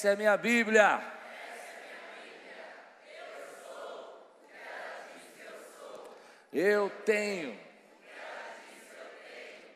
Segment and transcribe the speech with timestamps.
[0.00, 0.98] Essa é minha Bíblia.
[6.50, 7.60] Eu tenho.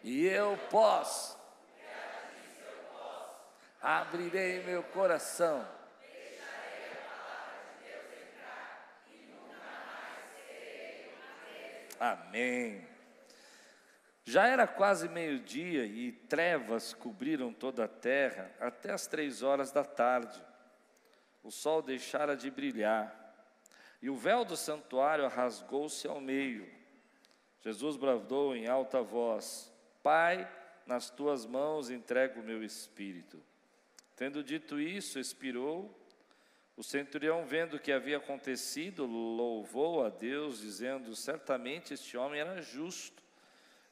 [0.02, 1.38] E eu posso.
[3.82, 5.68] Abrirei meu coração.
[12.00, 12.93] Amém.
[14.24, 19.84] Já era quase meio-dia e trevas cobriram toda a terra até as três horas da
[19.84, 20.42] tarde.
[21.42, 23.24] O sol deixara de brilhar
[24.04, 26.70] e o véu do santuário rasgou-se ao meio.
[27.62, 30.46] Jesus bradou em alta voz: Pai,
[30.86, 33.42] nas tuas mãos entrego o meu espírito.
[34.14, 35.98] Tendo dito isso, expirou.
[36.76, 42.60] O centurião, vendo o que havia acontecido, louvou a Deus, dizendo: Certamente este homem era
[42.60, 43.23] justo.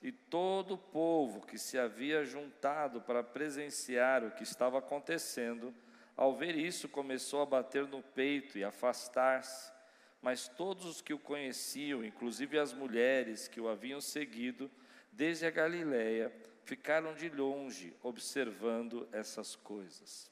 [0.02, 5.72] E todo o povo que se havia juntado para presenciar o que estava acontecendo,
[6.16, 9.72] ao ver isso, começou a bater no peito e afastar-se.
[10.20, 14.68] Mas todos os que o conheciam, inclusive as mulheres que o haviam seguido
[15.12, 16.32] desde a Galiléia,
[16.64, 20.30] ficaram de longe observando essas coisas.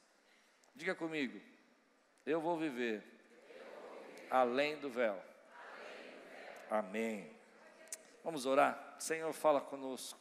[0.74, 1.40] Diga comigo,
[2.26, 3.04] eu vou viver
[4.30, 5.20] além do véu.
[6.70, 7.30] Amém.
[8.22, 8.89] Vamos orar?
[9.02, 10.18] Senhor, fala conosco.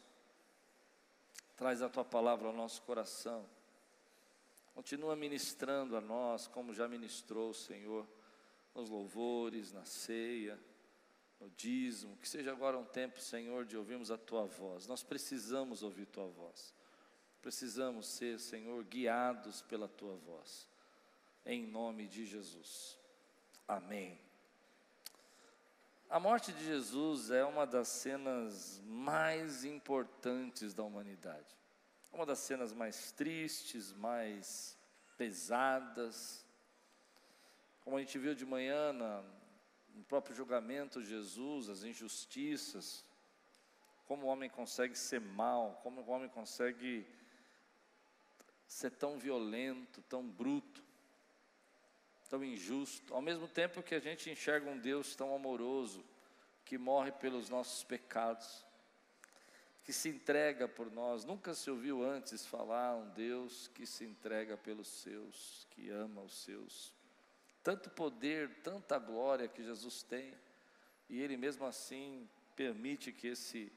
[1.57, 3.45] Traz a tua palavra ao nosso coração.
[4.73, 8.07] Continua ministrando a nós, como já ministrou o Senhor
[8.73, 10.57] nos louvores, na ceia,
[11.39, 14.87] no dízimo, que seja agora um tempo, Senhor, de ouvirmos a tua voz.
[14.87, 16.73] Nós precisamos ouvir tua voz.
[17.41, 20.67] Precisamos ser, Senhor, guiados pela tua voz.
[21.45, 22.97] Em nome de Jesus.
[23.67, 24.19] Amém.
[26.09, 31.55] A morte de Jesus é uma das cenas mais importantes da humanidade.
[32.11, 34.75] Uma das cenas mais tristes, mais
[35.19, 36.43] pesadas,
[37.81, 39.23] como a gente viu de manhã na,
[39.93, 43.05] no próprio julgamento de Jesus, as injustiças,
[44.07, 47.05] como o homem consegue ser mal, como o homem consegue
[48.65, 50.83] ser tão violento, tão bruto,
[52.29, 56.05] tão injusto, ao mesmo tempo que a gente enxerga um Deus tão amoroso,
[56.63, 58.63] que morre pelos nossos pecados,
[59.83, 61.25] que se entrega por nós.
[61.25, 66.43] Nunca se ouviu antes falar um Deus que se entrega pelos seus, que ama os
[66.43, 66.93] seus
[67.63, 70.33] tanto poder, tanta glória que Jesus tem,
[71.09, 73.71] e Ele mesmo assim permite que esse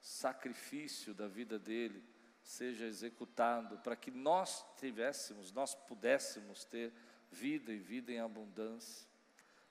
[0.00, 2.02] sacrifício da vida dele
[2.42, 6.92] seja executado para que nós tivéssemos, nós pudéssemos ter
[7.36, 9.06] vida e vida em abundância.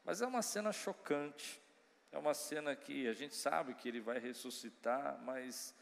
[0.04, 1.60] Mas é uma cena chocante,
[2.12, 5.74] é uma cena que a gente sabe que ele vai ressuscitar, mas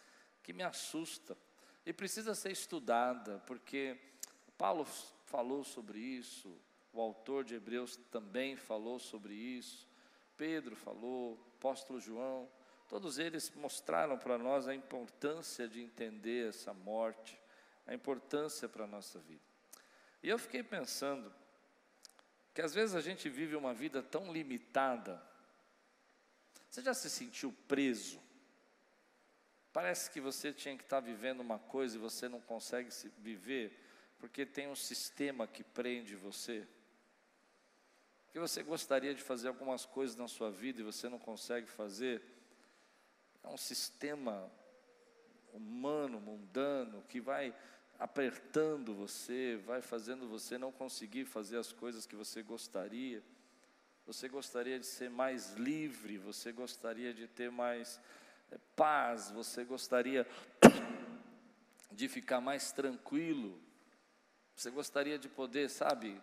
[0.42, 1.38] que me assusta
[1.86, 4.00] e precisa ser estudada, porque
[4.58, 4.86] Paulo
[5.26, 6.58] falou sobre isso,
[6.94, 9.88] o autor de Hebreus também falou sobre isso,
[10.38, 12.50] Pedro falou, apóstolo João,
[12.88, 17.38] todos eles mostraram para nós a importância de entender essa morte,
[17.86, 19.44] a importância para a nossa vida.
[20.22, 21.34] E eu fiquei pensando
[22.53, 25.22] que às vezes a gente vive uma vida tão limitada.
[26.69, 28.22] Você já se sentiu preso?
[29.72, 33.80] Parece que você tinha que estar vivendo uma coisa e você não consegue viver
[34.19, 36.68] porque tem um sistema que prende você
[38.34, 42.20] que você gostaria de fazer algumas coisas na sua vida e você não consegue fazer,
[43.44, 44.52] é um sistema
[45.53, 47.56] humano, mundano, que vai
[48.00, 53.23] apertando você, vai fazendo você não conseguir fazer as coisas que você gostaria.
[54.06, 58.00] Você gostaria de ser mais livre, você gostaria de ter mais
[58.52, 60.28] é, paz, você gostaria
[61.91, 63.58] de ficar mais tranquilo,
[64.56, 66.22] você gostaria de poder, sabe,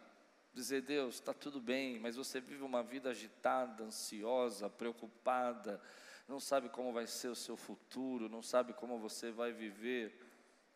[0.52, 5.80] dizer, Deus, está tudo bem, mas você vive uma vida agitada, ansiosa, preocupada,
[6.28, 10.29] não sabe como vai ser o seu futuro, não sabe como você vai viver.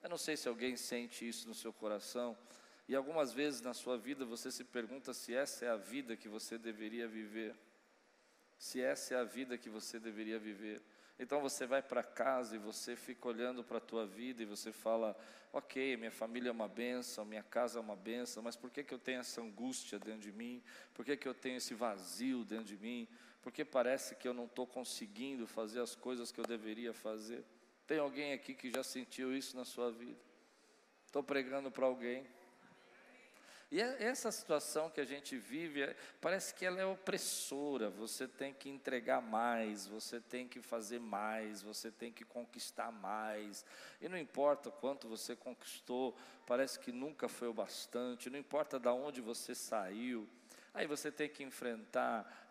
[0.05, 2.37] Eu não sei se alguém sente isso no seu coração,
[2.87, 6.29] e algumas vezes na sua vida você se pergunta se essa é a vida que
[6.29, 7.57] você deveria viver.
[8.59, 10.83] Se essa é a vida que você deveria viver.
[11.19, 14.73] Então você vai para casa e você fica olhando para a tua vida e você
[14.73, 15.17] fala:
[15.51, 18.93] ok, minha família é uma benção, minha casa é uma benção, mas por que, que
[18.93, 20.63] eu tenho essa angústia dentro de mim?
[20.93, 23.09] Por que, que eu tenho esse vazio dentro de mim?
[23.41, 27.43] Porque parece que eu não estou conseguindo fazer as coisas que eu deveria fazer.
[27.87, 30.21] Tem alguém aqui que já sentiu isso na sua vida?
[31.07, 32.27] Estou pregando para alguém.
[33.71, 37.91] E é essa situação que a gente vive, é, parece que ela é opressora.
[37.91, 43.67] Você tem que entregar mais, você tem que fazer mais, você tem que conquistar mais.
[44.01, 46.17] E não importa quanto você conquistou,
[46.47, 48.31] parece que nunca foi o bastante.
[48.31, 50.29] Não importa de onde você saiu.
[50.75, 52.51] Aí você tem que enfrentar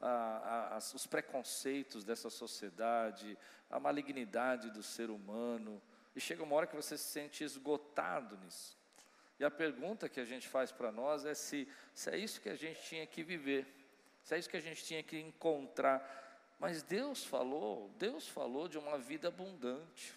[0.96, 3.38] os preconceitos dessa sociedade,
[3.70, 5.82] a malignidade do ser humano.
[6.16, 8.78] E chega uma hora que você se sente esgotado nisso.
[9.38, 12.48] E a pergunta que a gente faz para nós é se, se é isso que
[12.48, 13.68] a gente tinha que viver,
[14.24, 16.56] se é isso que a gente tinha que encontrar.
[16.58, 20.14] Mas Deus falou, Deus falou de uma vida abundante.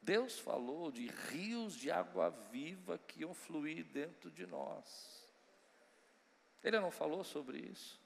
[0.00, 5.23] Deus falou de rios de água viva que iam fluir dentro de nós.
[6.64, 8.02] Ele não falou sobre isso.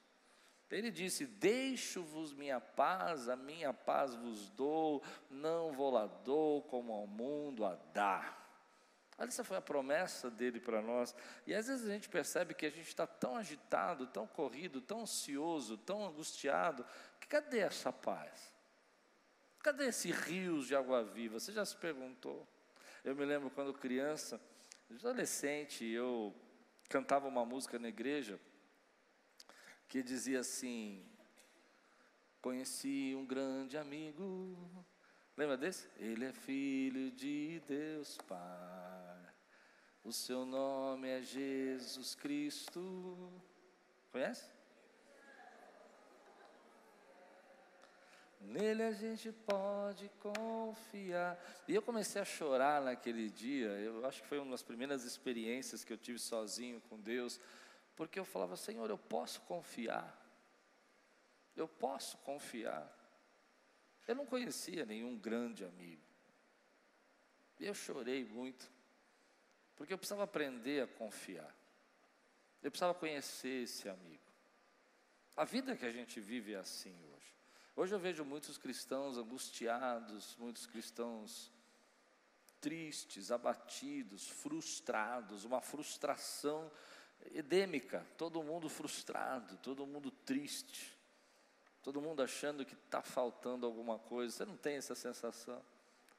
[0.70, 6.92] Ele disse: Deixo-vos minha paz, a minha paz vos dou, não vou lá dou como
[6.92, 8.46] ao mundo a dar.
[9.16, 11.14] Essa foi a promessa dele para nós.
[11.46, 15.00] E às vezes a gente percebe que a gente está tão agitado, tão corrido, tão
[15.00, 16.84] ansioso, tão angustiado,
[17.20, 18.54] que cadê essa paz?
[19.60, 21.40] Cadê esse rios de água viva?
[21.40, 22.46] Você já se perguntou?
[23.04, 24.40] Eu me lembro quando criança,
[24.88, 26.32] adolescente, eu
[26.88, 28.38] cantava uma música na igreja
[29.88, 31.02] que dizia assim:
[32.40, 34.56] Conheci um grande amigo.
[35.36, 35.88] Lembra desse?
[35.96, 39.34] Ele é filho de Deus Pai.
[40.04, 43.32] O seu nome é Jesus Cristo.
[44.12, 44.50] Conhece?
[48.40, 51.38] Nele a gente pode confiar.
[51.66, 53.68] E eu comecei a chorar naquele dia.
[53.68, 57.40] Eu acho que foi uma das primeiras experiências que eu tive sozinho com Deus,
[57.98, 60.16] porque eu falava: Senhor, eu posso confiar.
[61.56, 62.88] Eu posso confiar.
[64.06, 66.00] Eu não conhecia nenhum grande amigo.
[67.58, 68.70] E eu chorei muito.
[69.74, 71.52] Porque eu precisava aprender a confiar.
[72.62, 74.22] Eu precisava conhecer esse amigo.
[75.36, 77.34] A vida que a gente vive é assim hoje.
[77.74, 81.52] Hoje eu vejo muitos cristãos angustiados, muitos cristãos
[82.60, 86.70] tristes, abatidos, frustrados, uma frustração
[87.32, 90.96] edêmica, todo mundo frustrado, todo mundo triste,
[91.82, 94.36] todo mundo achando que está faltando alguma coisa.
[94.36, 95.62] Você não tem essa sensação?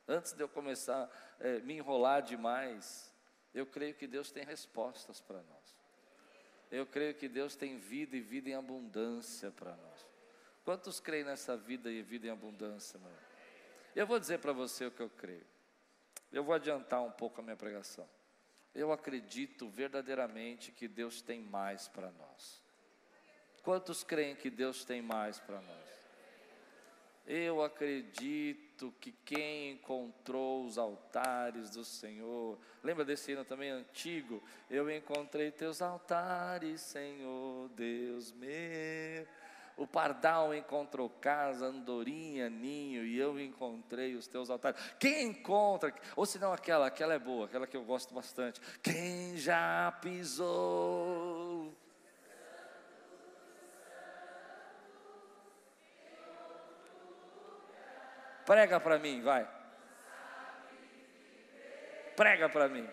[0.07, 1.09] Antes de eu começar
[1.39, 3.11] a é, me enrolar demais,
[3.53, 5.79] eu creio que Deus tem respostas para nós.
[6.71, 10.07] Eu creio que Deus tem vida e vida em abundância para nós.
[10.63, 13.11] Quantos creem nessa vida e vida em abundância, meu?
[13.95, 15.45] Eu vou dizer para você o que eu creio.
[16.31, 18.07] Eu vou adiantar um pouco a minha pregação.
[18.73, 22.61] Eu acredito verdadeiramente que Deus tem mais para nós.
[23.63, 25.89] Quantos creem que Deus tem mais para nós?
[27.27, 34.41] Eu acredito que quem encontrou os altares do Senhor, lembra desse hino também antigo?
[34.67, 39.27] Eu encontrei teus altares, Senhor Deus meu.
[39.79, 44.79] O pardal encontrou casa, andorinha, ninho, e eu encontrei os teus altares.
[44.99, 48.61] Quem encontra, ou se não aquela, aquela é boa, aquela que eu gosto bastante.
[48.83, 51.73] Quem já pisou
[58.49, 59.47] Prega para mim, vai.
[62.15, 62.89] Prega para mim.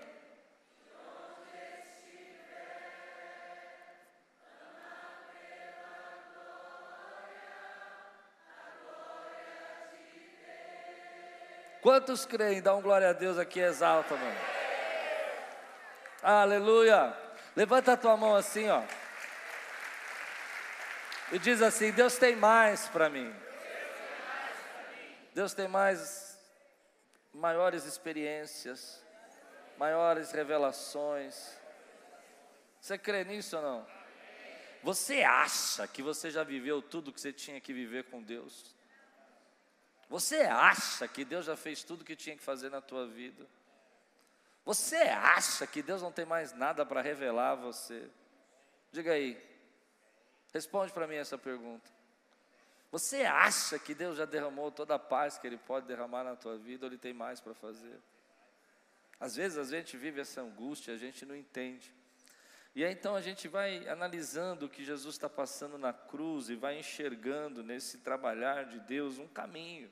[11.86, 12.60] Quantos creem?
[12.60, 14.36] Dá um glória a Deus aqui, exalta, mano.
[16.20, 17.16] Aleluia.
[17.54, 18.82] Levanta a tua mão assim, ó.
[21.30, 23.32] E diz assim: Deus tem mais para mim.
[25.32, 26.36] Deus tem mais,
[27.32, 29.00] maiores experiências,
[29.78, 31.56] maiores revelações.
[32.80, 33.86] Você crê nisso ou não?
[34.82, 38.75] Você acha que você já viveu tudo que você tinha que viver com Deus?
[40.08, 43.46] Você acha que Deus já fez tudo que tinha que fazer na tua vida?
[44.64, 48.08] Você acha que Deus não tem mais nada para revelar a você?
[48.92, 49.40] Diga aí.
[50.52, 51.90] Responde para mim essa pergunta.
[52.90, 56.56] Você acha que Deus já derramou toda a paz que Ele pode derramar na tua
[56.56, 57.98] vida ou Ele tem mais para fazer?
[59.18, 61.92] Às vezes a gente vive essa angústia, a gente não entende.
[62.76, 66.54] E aí então a gente vai analisando o que Jesus está passando na cruz e
[66.54, 69.90] vai enxergando nesse trabalhar de Deus um caminho.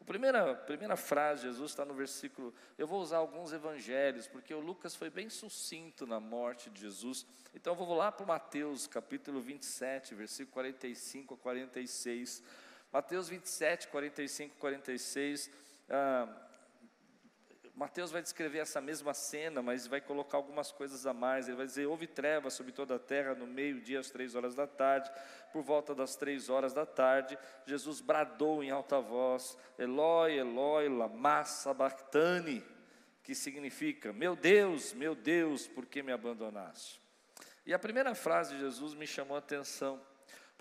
[0.00, 2.54] A primeira, primeira frase, Jesus está no versículo.
[2.78, 7.26] Eu vou usar alguns evangelhos, porque o Lucas foi bem sucinto na morte de Jesus.
[7.52, 12.44] Então eu vou lá para Mateus, capítulo 27, versículo 45 a 46.
[12.92, 15.50] Mateus 27, 45 a 46.
[15.90, 16.28] Ah,
[17.74, 21.48] Mateus vai descrever essa mesma cena, mas vai colocar algumas coisas a mais.
[21.48, 24.66] Ele vai dizer: Houve trevas sobre toda a terra no meio-dia, às três horas da
[24.66, 25.10] tarde.
[25.52, 31.44] Por volta das três horas da tarde, Jesus bradou em alta voz: Eloi, Eloi, lama
[31.44, 32.62] sabachthani,
[33.22, 37.00] que significa: Meu Deus, meu Deus, por que me abandonaste?
[37.64, 39.98] E a primeira frase de Jesus me chamou a atenção.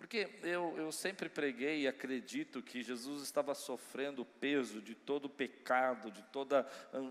[0.01, 5.25] Porque eu, eu sempre preguei e acredito que Jesus estava sofrendo o peso de todo
[5.25, 6.67] o pecado, de toda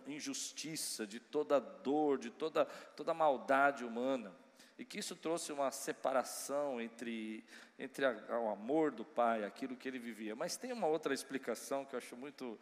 [0.09, 4.35] injustiça, de toda dor, de toda, toda maldade humana.
[4.76, 7.44] E que isso trouxe uma separação entre,
[7.78, 10.35] entre a, o amor do Pai, aquilo que ele vivia.
[10.35, 12.59] Mas tem uma outra explicação que eu acho muito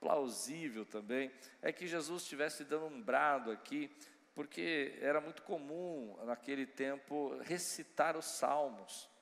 [0.00, 1.30] plausível também,
[1.60, 3.94] é que Jesus estivesse dando um brado aqui,
[4.34, 9.14] porque era muito comum naquele tempo recitar os salmos.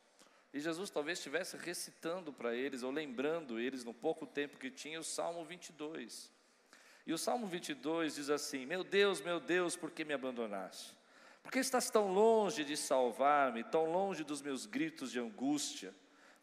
[0.55, 5.01] E Jesus talvez estivesse recitando para eles, ou lembrando eles, no pouco tempo que tinha,
[5.01, 6.31] o Salmo 22.
[7.05, 10.97] E o Salmo 22 diz assim: Meu Deus, meu Deus, por que me abandonaste?
[11.43, 15.93] Por que estás tão longe de salvar-me, tão longe dos meus gritos de angústia?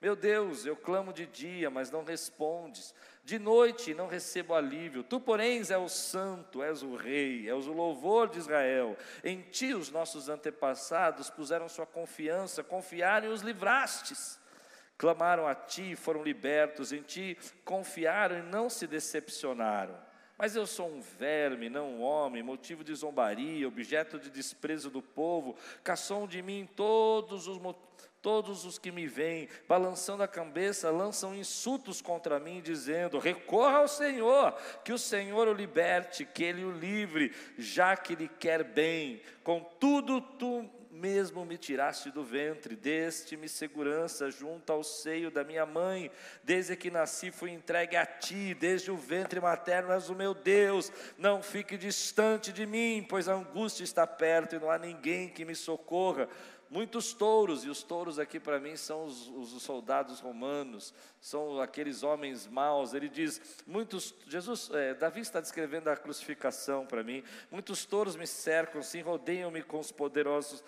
[0.02, 2.94] Meu Deus, eu clamo de dia, mas não respondes.
[3.24, 5.04] De noite não recebo alívio.
[5.04, 8.98] Tu, porém, és o santo, és o rei, és o louvor de Israel.
[9.24, 14.40] Em ti os nossos antepassados puseram sua confiança, confiaram e os livrastes.
[14.98, 16.92] Clamaram a ti foram libertos.
[16.92, 19.98] Em ti confiaram e não se decepcionaram.
[20.42, 25.00] Mas eu sou um verme, não um homem, motivo de zombaria, objeto de desprezo do
[25.00, 25.56] povo.
[25.84, 27.60] Caçam de mim todos os
[28.22, 33.88] Todos os que me veem, balançando a cabeça, lançam insultos contra mim, dizendo: Recorra ao
[33.88, 39.22] Senhor, que o Senhor o liberte, que ele o livre, já que lhe quer bem.
[39.44, 46.12] Contudo, tu mesmo me tiraste do ventre, deste-me segurança junto ao seio da minha mãe.
[46.44, 50.92] Desde que nasci fui entregue a ti, desde o ventre materno és o meu Deus.
[51.18, 55.44] Não fique distante de mim, pois a angústia está perto e não há ninguém que
[55.44, 56.30] me socorra
[56.72, 62.02] muitos touros, e os touros aqui para mim são os, os, soldados romanos, são aqueles
[62.02, 62.94] homens maus.
[62.94, 67.24] Ele diz: muitos, Jesus, é, Davi está descrevendo a crucificação para mim.
[67.52, 70.64] Muitos touros me cercam, sim, rodeiam-me com os poderosos,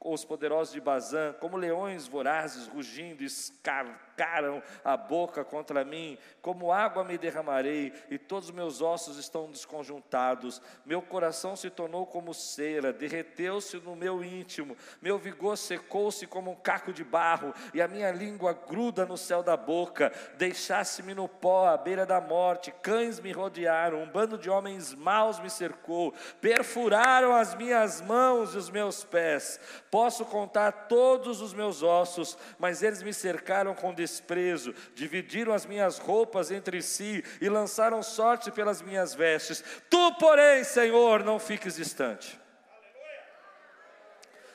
[0.00, 7.04] os poderosos de Bazã, como leões vorazes, rugindo, escarcaram a boca contra mim, como água
[7.04, 12.92] me derramarei, e todos os meus ossos estão desconjuntados, meu coração se tornou como cera,
[12.92, 18.10] derreteu-se no meu íntimo, meu vigor secou-se como um caco de barro, e a minha
[18.10, 23.32] língua gruda no céu da boca, deixasse-me no pó, à beira da morte, cães me
[23.32, 29.04] rodearam, um bando de homens maus me cercou, perfuraram as minhas mãos e os meus
[29.04, 29.60] pés,
[29.90, 35.98] Posso contar todos os meus ossos, mas eles me cercaram com desprezo, dividiram as minhas
[35.98, 39.62] roupas entre si e lançaram sorte pelas minhas vestes.
[39.88, 42.41] Tu, porém, Senhor, não fiques distante.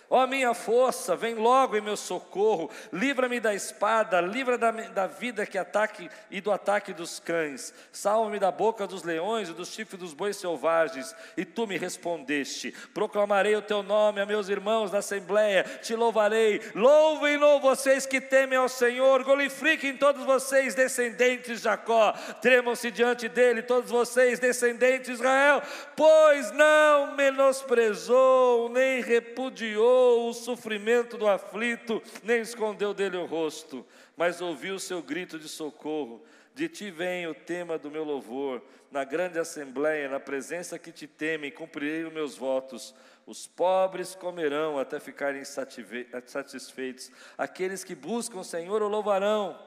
[0.09, 5.05] Ó oh, minha força, vem logo em meu socorro, livra-me da espada, livra da, da
[5.05, 9.73] vida que ataque e do ataque dos cães, salva-me da boca dos leões e dos
[9.73, 12.73] chifres dos bois selvagens, e tu me respondeste.
[12.93, 16.61] Proclamarei o teu nome a meus irmãos da assembleia, te louvarei.
[16.73, 23.61] Louvem-no vocês que temem ao Senhor, glorifiquem todos vocês, descendentes de Jacó, tremam-se diante dele,
[23.61, 25.61] todos vocês, descendentes de Israel,
[25.97, 33.85] pois não menosprezou, nem repudiou o sofrimento do aflito, nem escondeu dele o rosto,
[34.15, 36.23] mas ouviu o seu grito de socorro.
[36.53, 41.05] De ti vem o tema do meu louvor, na grande assembleia, na presença que te
[41.05, 42.95] temem, cumprirei os meus votos.
[43.25, 47.11] Os pobres comerão até ficarem satisfeitos.
[47.37, 49.59] Aqueles que buscam o Senhor o louvarão.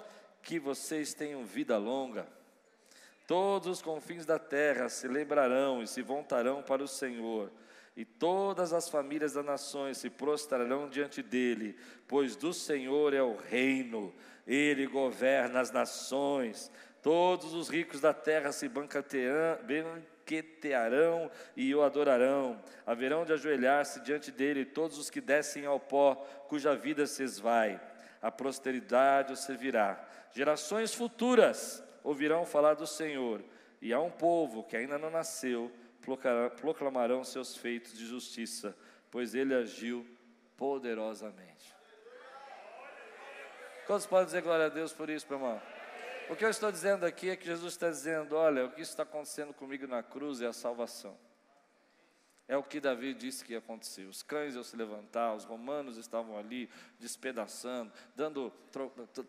[0.42, 2.26] Que vocês tenham vida longa.
[3.26, 7.52] Todos os confins da terra se lembrarão e se voltarão para o Senhor
[8.00, 11.76] e todas as famílias das nações se prostrarão diante dele,
[12.08, 14.14] pois do Senhor é o reino,
[14.46, 16.72] ele governa as nações.
[17.02, 22.58] Todos os ricos da terra se banquetearão e o adorarão.
[22.86, 26.14] Haverão de ajoelhar-se diante dele todos os que descem ao pó,
[26.48, 27.78] cuja vida se esvai.
[28.22, 30.02] A posteridade o servirá.
[30.32, 33.44] Gerações futuras ouvirão falar do Senhor,
[33.82, 35.70] e há um povo que ainda não nasceu
[36.60, 38.76] proclamarão seus feitos de justiça,
[39.10, 40.06] pois ele agiu
[40.56, 41.74] poderosamente.
[43.86, 45.62] Quantos podem dizer glória a Deus por isso, meu irmão?
[46.30, 49.02] O que eu estou dizendo aqui é que Jesus está dizendo: olha, o que está
[49.02, 51.18] acontecendo comigo na cruz é a salvação.
[52.46, 54.06] É o que Davi disse que ia acontecer.
[54.06, 58.52] Os cães iam se levantar, os romanos estavam ali despedaçando, dando,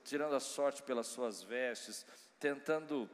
[0.04, 2.06] tirando a sorte pelas suas vestes,
[2.40, 3.10] tentando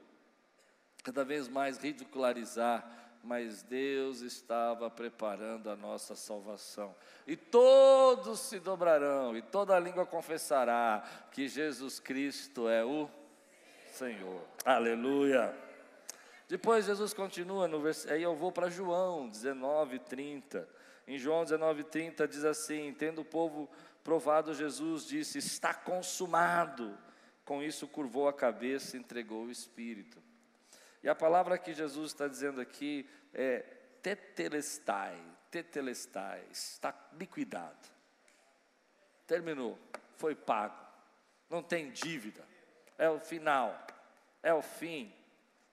[1.03, 6.95] cada vez mais ridicularizar mas Deus estava preparando a nossa salvação.
[7.27, 11.03] E todos se dobrarão, e toda língua confessará
[11.33, 13.09] que Jesus Cristo é o
[13.91, 14.41] Senhor.
[14.63, 15.53] Aleluia.
[16.47, 20.65] Depois Jesus continua no versículo, aí eu vou para João 19, 30.
[21.05, 23.69] Em João 19, 30 diz assim: Tendo o povo
[24.05, 26.97] provado, Jesus disse: Está consumado.
[27.43, 30.26] Com isso, curvou a cabeça e entregou o Espírito.
[31.07, 33.59] E a palavra que Jesus está dizendo aqui é
[34.03, 35.17] tetelestai,
[35.49, 37.87] tetelestai, está liquidado.
[39.25, 39.79] Terminou,
[40.17, 40.75] foi pago,
[41.49, 42.45] não tem dívida,
[42.97, 43.87] é o final,
[44.43, 45.15] é o fim.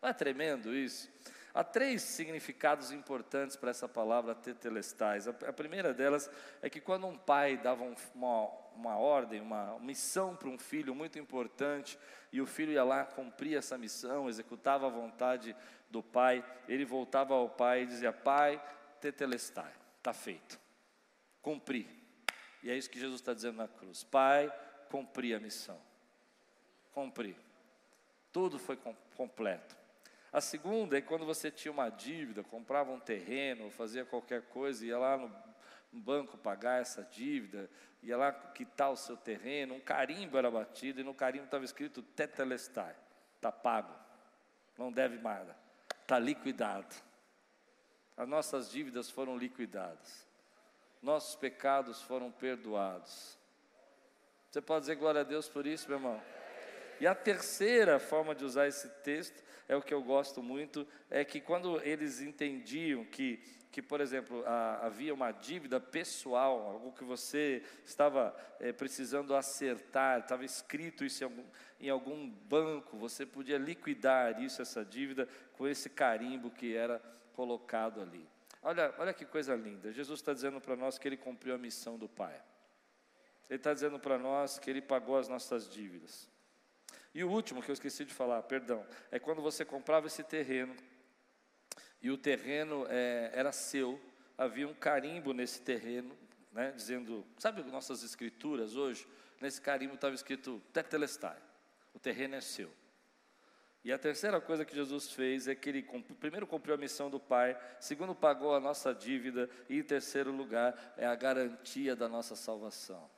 [0.00, 1.10] Não é tremendo isso?
[1.54, 5.28] Há três significados importantes para essa palavra tetelestais.
[5.28, 6.28] A primeira delas
[6.60, 11.16] é que quando um pai dava uma, uma ordem, uma missão para um filho muito
[11.16, 11.96] importante,
[12.32, 15.54] e o filho ia lá, cumpria essa missão, executava a vontade
[15.88, 18.60] do pai, ele voltava ao pai e dizia: Pai,
[19.00, 20.58] tetelestai, está feito,
[21.40, 21.88] cumpri.
[22.64, 24.52] E é isso que Jesus está dizendo na cruz: Pai,
[24.90, 25.80] cumpri a missão,
[26.92, 27.36] cumpri,
[28.32, 28.76] tudo foi
[29.14, 29.83] completo.
[30.34, 34.98] A segunda é quando você tinha uma dívida, comprava um terreno, fazia qualquer coisa, ia
[34.98, 35.30] lá no
[35.92, 37.70] banco pagar essa dívida,
[38.02, 42.02] ia lá quitar o seu terreno, um carimbo era batido e no carimbo estava escrito
[42.02, 42.96] tetelestai,
[43.36, 43.94] está pago,
[44.76, 45.46] não deve mais,
[46.00, 46.92] está liquidado.
[48.16, 50.26] As nossas dívidas foram liquidadas,
[51.00, 53.38] nossos pecados foram perdoados.
[54.50, 56.20] Você pode dizer glória a Deus por isso, meu irmão?
[57.00, 61.24] E a terceira forma de usar esse texto é o que eu gosto muito, é
[61.24, 63.38] que quando eles entendiam que,
[63.70, 70.20] que por exemplo, a, havia uma dívida pessoal, algo que você estava é, precisando acertar,
[70.20, 71.44] estava escrito isso em algum,
[71.80, 77.00] em algum banco, você podia liquidar isso, essa dívida, com esse carimbo que era
[77.32, 78.28] colocado ali.
[78.62, 79.92] Olha, olha que coisa linda.
[79.92, 82.40] Jesus está dizendo para nós que ele cumpriu a missão do Pai.
[83.48, 86.30] Ele está dizendo para nós que ele pagou as nossas dívidas.
[87.14, 90.74] E o último que eu esqueci de falar, perdão, é quando você comprava esse terreno
[92.02, 94.00] e o terreno é, era seu,
[94.36, 96.14] havia um carimbo nesse terreno,
[96.52, 99.06] né, dizendo, sabe nossas escrituras hoje?
[99.40, 101.38] Nesse carimbo estava escrito Tetelestai,
[101.94, 102.70] o terreno é seu.
[103.84, 105.82] E a terceira coisa que Jesus fez é que ele
[106.18, 110.94] primeiro cumpriu a missão do Pai, segundo pagou a nossa dívida e em terceiro lugar
[110.96, 113.08] é a garantia da nossa salvação.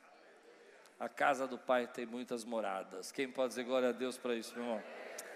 [0.99, 3.13] A casa do Pai tem muitas moradas.
[3.13, 4.83] Quem pode dizer glória a Deus para isso, meu irmão?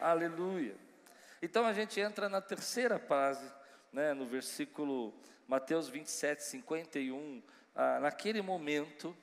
[0.00, 0.74] Aleluia.
[1.42, 3.44] Então a gente entra na terceira fase,
[3.92, 5.12] né, no versículo
[5.46, 7.42] Mateus 27, 51.
[7.74, 9.14] Ah, naquele momento,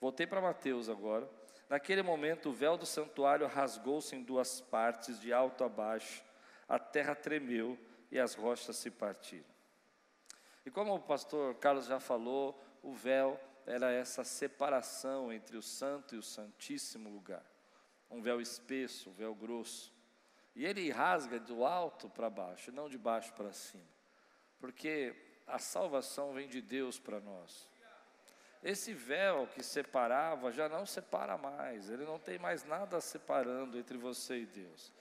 [0.00, 1.28] voltei para Mateus agora.
[1.68, 6.24] Naquele momento, o véu do santuário rasgou-se em duas partes, de alto a baixo.
[6.68, 7.78] A terra tremeu
[8.10, 9.44] e as rochas se partiram.
[10.66, 13.38] E como o pastor Carlos já falou, o véu
[13.68, 17.44] era essa separação entre o santo e o santíssimo lugar.
[18.10, 19.92] Um véu espesso, um véu grosso.
[20.54, 23.84] E ele rasga do alto para baixo, não de baixo para cima.
[24.58, 25.14] Porque
[25.46, 27.68] a salvação vem de Deus para nós.
[28.62, 33.96] Esse véu que separava já não separa mais, ele não tem mais nada separando entre
[33.96, 34.92] você e Deus.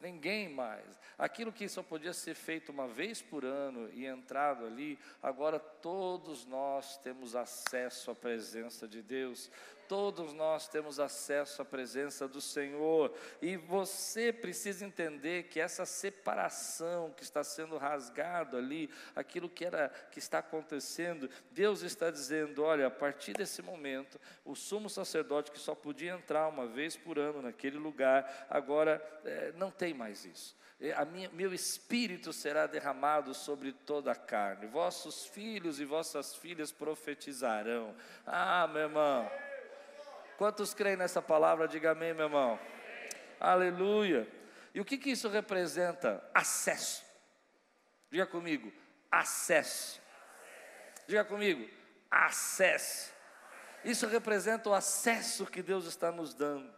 [0.00, 0.86] Ninguém mais.
[1.18, 6.44] Aquilo que só podia ser feito uma vez por ano e entrado ali, agora todos
[6.46, 9.50] nós temos acesso à presença de Deus.
[9.88, 17.10] Todos nós temos acesso à presença do Senhor, e você precisa entender que essa separação
[17.16, 22.86] que está sendo rasgado ali, aquilo que era que está acontecendo, Deus está dizendo: olha,
[22.86, 27.40] a partir desse momento, o sumo sacerdote que só podia entrar uma vez por ano
[27.40, 30.56] naquele lugar, agora é, não tem mais isso.
[30.96, 36.70] A minha, meu espírito será derramado sobre toda a carne, vossos filhos e vossas filhas
[36.70, 37.96] profetizarão.
[38.24, 39.47] Ah, meu irmão.
[40.38, 41.66] Quantos creem nessa palavra?
[41.66, 42.60] Diga amém, meu irmão.
[43.40, 44.26] Aleluia.
[44.72, 46.22] E o que, que isso representa?
[46.32, 47.04] Acesso.
[48.08, 48.72] Diga comigo,
[49.10, 50.00] acesso.
[51.08, 51.68] Diga comigo,
[52.08, 53.12] acesso.
[53.84, 56.72] Isso representa o acesso que Deus está nos dando.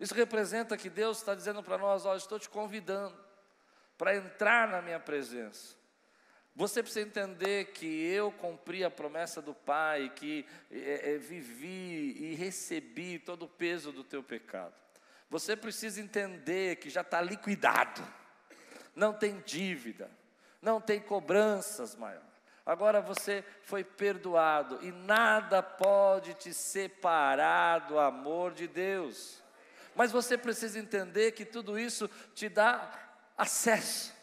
[0.00, 3.22] Isso representa que Deus está dizendo para nós: Ó, estou te convidando
[3.98, 5.76] para entrar na minha presença.
[6.54, 12.34] Você precisa entender que eu cumpri a promessa do Pai, que é, é, vivi e
[12.34, 14.74] recebi todo o peso do teu pecado.
[15.30, 18.06] Você precisa entender que já está liquidado,
[18.94, 20.10] não tem dívida,
[20.60, 22.30] não tem cobranças maiores.
[22.66, 29.42] Agora você foi perdoado e nada pode te separar do amor de Deus.
[29.94, 32.92] Mas você precisa entender que tudo isso te dá
[33.36, 34.21] acesso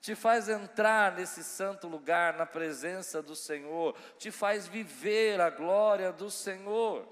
[0.00, 6.10] te faz entrar nesse santo lugar, na presença do Senhor, te faz viver a glória
[6.10, 7.06] do Senhor.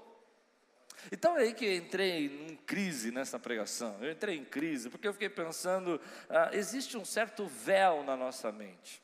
[1.11, 3.97] Então é aí que eu entrei em crise nessa pregação.
[4.01, 8.51] Eu entrei em crise porque eu fiquei pensando: ah, existe um certo véu na nossa
[8.51, 9.01] mente.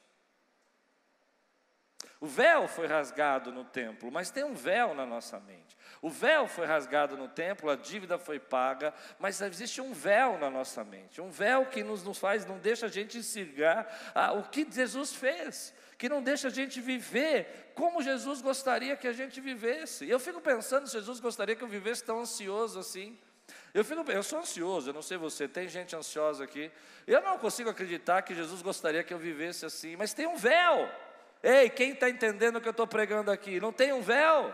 [2.20, 5.78] O véu foi rasgado no templo, mas tem um véu na nossa mente.
[6.02, 10.50] O véu foi rasgado no templo, a dívida foi paga, mas existe um véu na
[10.50, 11.22] nossa mente.
[11.22, 15.14] Um véu que nos, nos faz, não deixa a gente enxergar ah, o que Jesus
[15.14, 20.06] fez, que não deixa a gente viver como Jesus gostaria que a gente vivesse.
[20.06, 23.18] E eu fico pensando, Jesus gostaria que eu vivesse tão ansioso assim.
[23.74, 26.72] Eu, fico, eu sou ansioso, eu não sei você, tem gente ansiosa aqui.
[27.06, 30.90] Eu não consigo acreditar que Jesus gostaria que eu vivesse assim, mas tem um véu.
[31.46, 33.60] Ei, quem está entendendo o que eu estou pregando aqui?
[33.60, 34.52] Não tem um véu?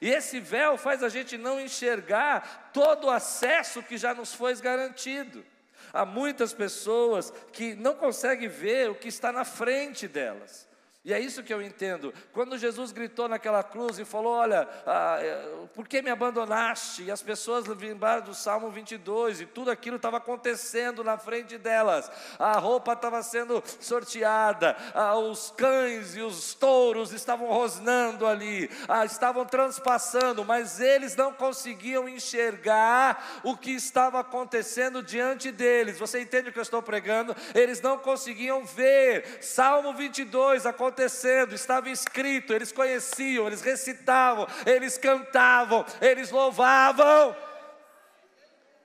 [0.00, 4.52] E esse véu faz a gente não enxergar todo o acesso que já nos foi
[4.56, 5.46] garantido.
[5.92, 10.67] Há muitas pessoas que não conseguem ver o que está na frente delas.
[11.08, 12.12] E é isso que eu entendo.
[12.34, 17.04] Quando Jesus gritou naquela cruz e falou: Olha, ah, é, por que me abandonaste?
[17.04, 22.10] E as pessoas lembraram do Salmo 22, e tudo aquilo estava acontecendo na frente delas.
[22.38, 29.06] A roupa estava sendo sorteada, ah, os cães e os touros estavam rosnando ali, ah,
[29.06, 35.98] estavam transpassando, mas eles não conseguiam enxergar o que estava acontecendo diante deles.
[35.98, 37.34] Você entende o que eu estou pregando?
[37.54, 39.38] Eles não conseguiam ver.
[39.40, 47.36] Salmo 22 aconteceu acontecendo, estava escrito, eles conheciam, eles recitavam, eles cantavam, eles louvavam,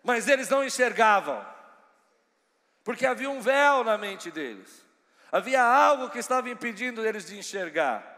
[0.03, 1.43] mas eles não enxergavam,
[2.83, 4.85] porque havia um véu na mente deles,
[5.31, 8.11] havia algo que estava impedindo eles de enxergar.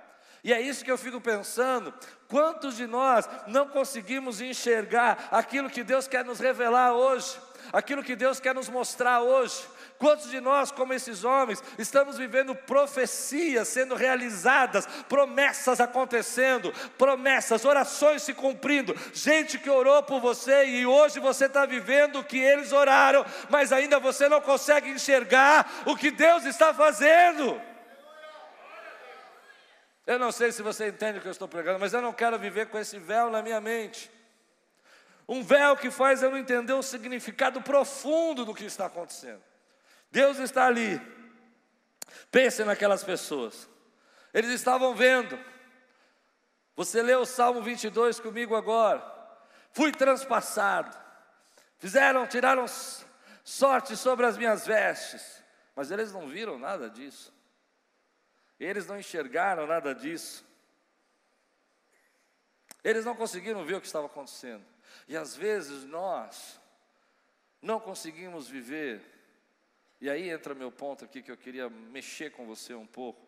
[0.43, 1.91] E é isso que eu fico pensando:
[2.27, 7.39] quantos de nós não conseguimos enxergar aquilo que Deus quer nos revelar hoje,
[7.73, 9.67] aquilo que Deus quer nos mostrar hoje?
[9.97, 18.21] Quantos de nós, como esses homens, estamos vivendo profecias sendo realizadas, promessas acontecendo, promessas, orações
[18.21, 22.73] se cumprindo, gente que orou por você e hoje você está vivendo o que eles
[22.73, 27.61] oraram, mas ainda você não consegue enxergar o que Deus está fazendo.
[30.05, 32.37] Eu não sei se você entende o que eu estou pregando, mas eu não quero
[32.37, 34.11] viver com esse véu na minha mente.
[35.27, 39.41] Um véu que faz eu não entender o significado profundo do que está acontecendo.
[40.11, 41.01] Deus está ali.
[42.31, 43.69] Pense naquelas pessoas.
[44.33, 45.39] Eles estavam vendo.
[46.75, 49.03] Você leu o Salmo 22 comigo agora.
[49.71, 50.97] Fui transpassado.
[51.77, 52.65] Fizeram, tiraram
[53.43, 55.43] sorte sobre as minhas vestes.
[55.75, 57.33] Mas eles não viram nada disso.
[58.59, 60.45] Eles não enxergaram nada disso.
[62.83, 64.65] Eles não conseguiram ver o que estava acontecendo.
[65.07, 66.59] E às vezes nós
[67.61, 69.14] não conseguimos viver
[69.99, 73.25] e aí entra meu ponto aqui que eu queria mexer com você um pouco.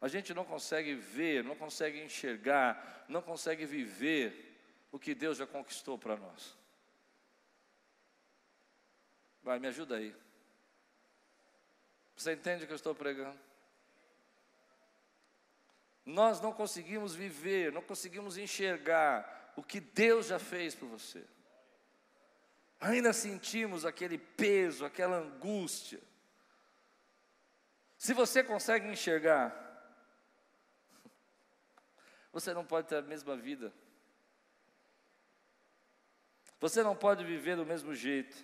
[0.00, 4.58] A gente não consegue ver, não consegue enxergar, não consegue viver
[4.92, 6.56] o que Deus já conquistou para nós.
[9.42, 10.14] Vai, me ajuda aí.
[12.16, 13.38] Você entende o que eu estou pregando?
[16.04, 21.24] Nós não conseguimos viver, não conseguimos enxergar o que Deus já fez por você
[22.84, 26.00] ainda sentimos aquele peso, aquela angústia.
[27.96, 29.52] Se você consegue enxergar,
[32.32, 33.72] você não pode ter a mesma vida.
[36.60, 38.36] Você não pode viver do mesmo jeito,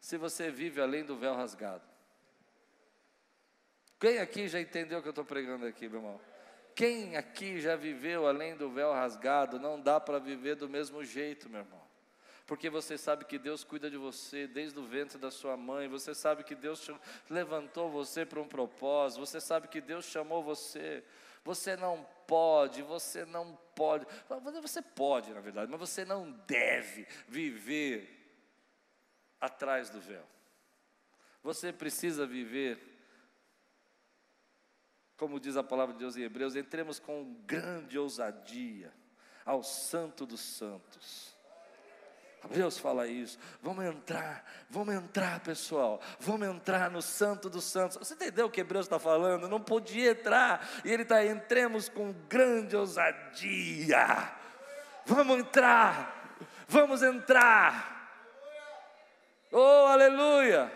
[0.00, 1.84] se você vive além do véu rasgado.
[3.98, 6.20] Quem aqui já entendeu o que eu estou pregando aqui, meu irmão?
[6.74, 11.48] Quem aqui já viveu além do véu rasgado, não dá para viver do mesmo jeito,
[11.48, 11.85] meu irmão
[12.46, 16.14] porque você sabe que Deus cuida de você desde o ventre da sua mãe, você
[16.14, 16.88] sabe que Deus
[17.28, 21.02] levantou você para um propósito, você sabe que Deus chamou você.
[21.44, 24.06] Você não pode, você não pode,
[24.60, 28.08] você pode na verdade, mas você não deve viver
[29.40, 30.24] atrás do véu.
[31.42, 32.80] Você precisa viver,
[35.16, 38.92] como diz a palavra de Deus em Hebreus, entremos com grande ousadia
[39.44, 41.35] ao Santo dos Santos
[42.52, 43.38] Deus fala isso.
[43.62, 46.00] Vamos entrar, vamos entrar, pessoal.
[46.20, 47.96] Vamos entrar no Santo dos Santos.
[47.96, 49.48] Você entendeu o que Hebreus está falando?
[49.48, 50.66] Não podia entrar.
[50.84, 54.32] E ele está, entremos com grande ousadia.
[55.04, 57.96] Vamos entrar, vamos entrar.
[59.52, 60.72] Oh, aleluia!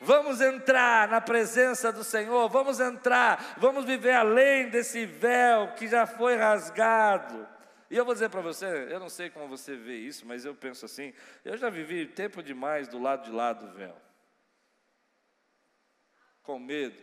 [0.00, 6.06] Vamos entrar na presença do Senhor, vamos entrar, vamos viver além desse véu que já
[6.06, 7.53] foi rasgado.
[7.94, 10.52] E eu vou dizer para você, eu não sei como você vê isso, mas eu
[10.52, 13.96] penso assim: eu já vivi tempo demais do lado de lá do véu.
[16.42, 17.00] com medo,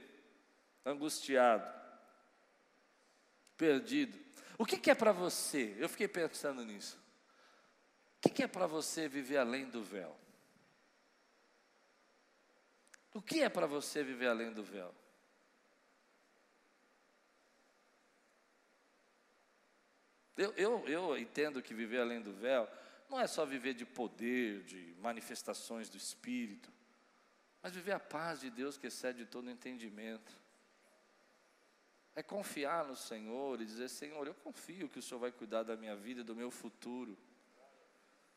[0.85, 1.65] angustiado,
[3.55, 4.19] perdido.
[4.57, 5.73] O que, que é para você?
[5.79, 6.97] Eu fiquei pensando nisso.
[8.17, 10.13] O que, que é para você viver além do véu?
[13.13, 14.93] O que é para você viver além do véu?
[20.37, 22.67] Eu, eu, eu entendo que viver além do véu
[23.09, 26.71] não é só viver de poder, de manifestações do Espírito,
[27.61, 30.33] mas viver a paz de Deus que excede todo entendimento.
[32.15, 35.75] É confiar no Senhor e dizer: Senhor, eu confio que o Senhor vai cuidar da
[35.75, 37.17] minha vida e do meu futuro.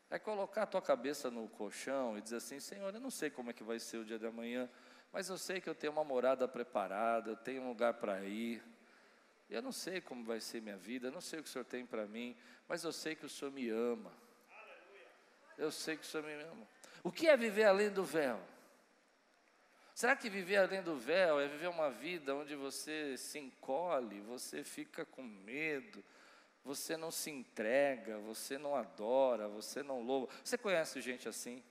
[0.09, 3.49] É colocar a tua cabeça no colchão e dizer assim: Senhor, eu não sei como
[3.49, 4.69] é que vai ser o dia de amanhã,
[5.11, 8.61] mas eu sei que eu tenho uma morada preparada, eu tenho um lugar para ir.
[9.49, 11.65] Eu não sei como vai ser minha vida, eu não sei o que o Senhor
[11.65, 12.35] tem para mim,
[12.67, 14.11] mas eu sei que o Senhor me ama.
[15.57, 16.67] Eu sei que o Senhor me ama.
[17.03, 18.41] O que é viver além do véu?
[19.93, 24.61] Será que viver além do véu é viver uma vida onde você se encolhe, você
[24.61, 26.03] fica com medo,
[26.65, 30.33] você não se entrega, você não adora, você não louva?
[30.43, 31.63] Você conhece gente assim?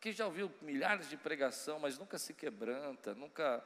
[0.00, 3.62] Que já ouviu milhares de pregação, mas nunca se quebranta, nunca,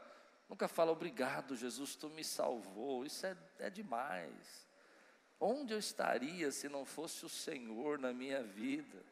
[0.49, 3.05] nunca fala obrigado, Jesus, tu me salvou.
[3.05, 4.67] Isso é, é demais.
[5.41, 9.05] Onde eu estaria se não fosse o Senhor na minha vida?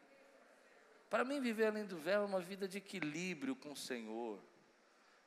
[1.09, 4.39] Para mim, viver além do véu é uma vida de equilíbrio com o Senhor.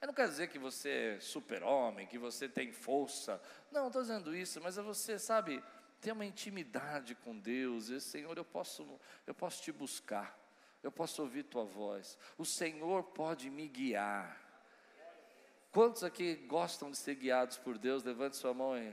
[0.01, 3.41] Eu não quero dizer que você é super-homem, que você tem força.
[3.71, 5.63] Não, estou dizendo isso, mas é você, sabe,
[6.01, 7.89] ter uma intimidade com Deus.
[7.89, 10.39] E, Senhor, eu posso, eu posso te buscar.
[10.83, 12.17] Eu posso ouvir tua voz.
[12.39, 14.40] O Senhor pode me guiar.
[15.73, 18.03] Quantos aqui gostam de ser guiados por Deus?
[18.03, 18.93] Levante sua mão aí.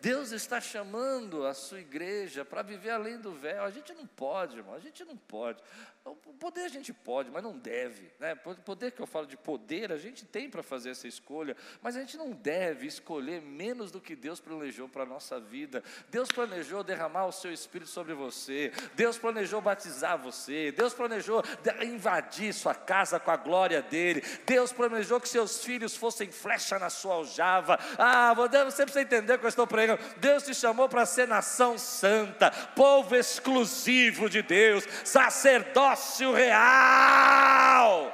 [0.00, 3.62] Deus está chamando a sua igreja para viver além do véu.
[3.64, 5.62] A gente não pode, irmão, a gente não pode.
[6.02, 8.10] O poder a gente pode, mas não deve.
[8.18, 8.34] Né?
[8.34, 12.00] Poder que eu falo de poder, a gente tem para fazer essa escolha, mas a
[12.00, 15.84] gente não deve escolher menos do que Deus planejou para a nossa vida.
[16.08, 21.42] Deus planejou derramar o seu espírito sobre você, Deus planejou batizar você, Deus planejou
[21.82, 26.88] invadir sua casa com a glória dele, Deus planejou que seus filhos fossem flecha na
[26.88, 27.78] sua aljava.
[27.98, 30.02] Ah, você precisa entender o que eu estou pregando.
[30.16, 38.12] Deus te chamou para ser nação santa, povo exclusivo de Deus, sacerdote sócio real.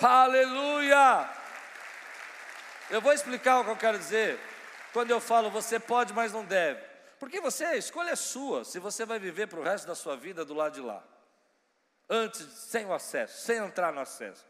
[0.00, 1.30] Aleluia!
[2.90, 4.38] Eu vou explicar o que eu quero dizer.
[4.92, 6.82] Quando eu falo você pode, mas não deve.
[7.18, 10.16] Porque você, a escolha é sua, se você vai viver para o resto da sua
[10.16, 11.02] vida do lado de lá.
[12.08, 14.44] Antes, sem o acesso, sem entrar no acesso.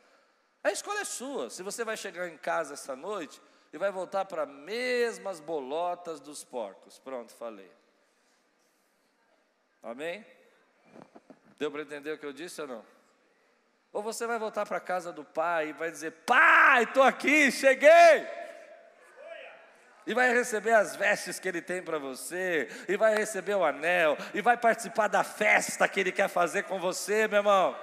[0.65, 1.51] A escolha é sua.
[1.51, 3.41] Se você vai chegar em casa essa noite
[3.73, 6.99] e vai voltar para as mesmas bolotas dos porcos.
[6.99, 7.71] Pronto, falei.
[9.83, 10.25] Amém?
[11.59, 12.85] Deu para entender o que eu disse ou não?
[13.93, 18.27] Ou você vai voltar para casa do pai e vai dizer: Pai, estou aqui, cheguei.
[20.07, 24.17] E vai receber as vestes que ele tem para você, e vai receber o anel,
[24.35, 27.77] e vai participar da festa que ele quer fazer com você, meu irmão.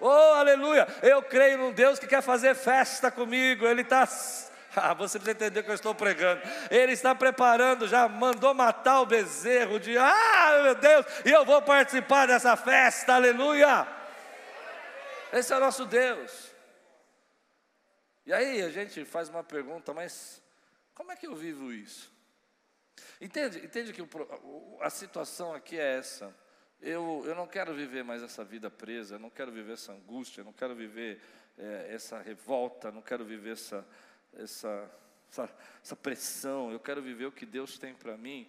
[0.00, 0.86] Oh, aleluia!
[1.02, 4.04] Eu creio num Deus que quer fazer festa comigo, Ele está
[4.76, 6.40] Ah, você precisa entender o que eu estou pregando.
[6.70, 11.60] Ele está preparando, já mandou matar o bezerro de, ah, meu Deus, e eu vou
[11.60, 13.86] participar dessa festa, aleluia.
[15.32, 16.50] Esse é o nosso Deus.
[18.24, 20.42] E aí a gente faz uma pergunta, mas
[20.94, 22.12] como é que eu vivo isso?
[23.20, 26.34] Entende, entende que o, a situação aqui é essa.
[26.80, 30.40] Eu, eu não quero viver mais essa vida presa, eu não quero viver essa angústia,
[30.40, 31.20] eu não quero viver
[31.56, 33.86] é, essa revolta, não quero viver essa,
[34.36, 34.90] essa,
[35.30, 38.48] essa, essa pressão, eu quero viver o que Deus tem para mim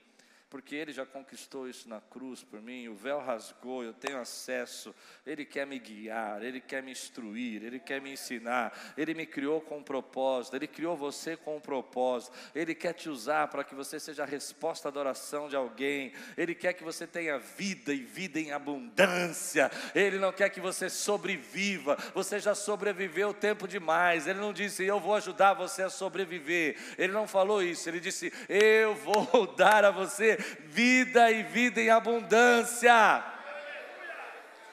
[0.54, 4.94] porque Ele já conquistou isso na cruz por mim, o véu rasgou, eu tenho acesso,
[5.26, 9.60] Ele quer me guiar, Ele quer me instruir, Ele quer me ensinar, Ele me criou
[9.62, 13.74] com um propósito, Ele criou você com um propósito, Ele quer te usar para que
[13.74, 18.04] você seja a resposta à oração de alguém, Ele quer que você tenha vida e
[18.04, 24.40] vida em abundância, Ele não quer que você sobreviva, você já sobreviveu tempo demais, Ele
[24.40, 28.94] não disse eu vou ajudar você a sobreviver, Ele não falou isso, Ele disse eu
[28.94, 33.24] vou dar a você vida e vida em abundância.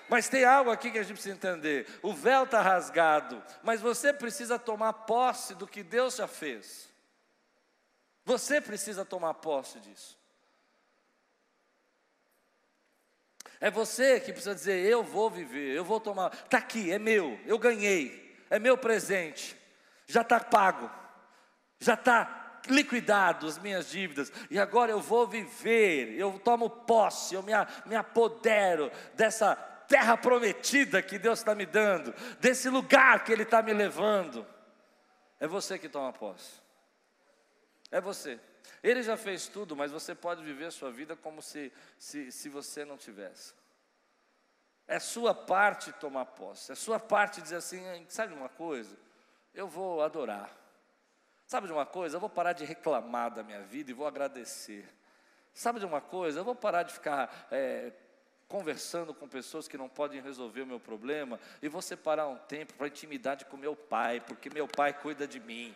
[0.09, 4.13] Mas tem algo aqui que a gente precisa entender: o véu está rasgado, mas você
[4.13, 6.89] precisa tomar posse do que Deus já fez.
[8.25, 10.19] Você precisa tomar posse disso.
[13.61, 16.33] É você que precisa dizer: eu vou viver, eu vou tomar.
[16.33, 19.57] Está aqui, é meu, eu ganhei, é meu presente,
[20.07, 20.91] já está pago,
[21.79, 27.43] já está liquidado as minhas dívidas, e agora eu vou viver, eu tomo posse, eu
[27.43, 27.53] me,
[27.87, 33.61] me apodero dessa terra prometida que Deus está me dando, desse lugar que Ele está
[33.61, 34.47] me levando.
[35.41, 36.61] É você que toma posse.
[37.91, 38.39] É você.
[38.83, 42.49] Ele já fez tudo, mas você pode viver a sua vida como se, se, se
[42.49, 43.53] você não tivesse.
[44.87, 48.97] É sua parte tomar posse, é sua parte dizer assim: sabe uma coisa?
[49.55, 50.51] Eu vou adorar.
[51.51, 52.15] Sabe de uma coisa?
[52.15, 54.89] Eu vou parar de reclamar da minha vida e vou agradecer.
[55.53, 56.39] Sabe de uma coisa?
[56.39, 57.91] Eu vou parar de ficar é,
[58.47, 62.75] conversando com pessoas que não podem resolver o meu problema e vou separar um tempo
[62.75, 65.75] para intimidade com meu pai, porque meu pai cuida de mim.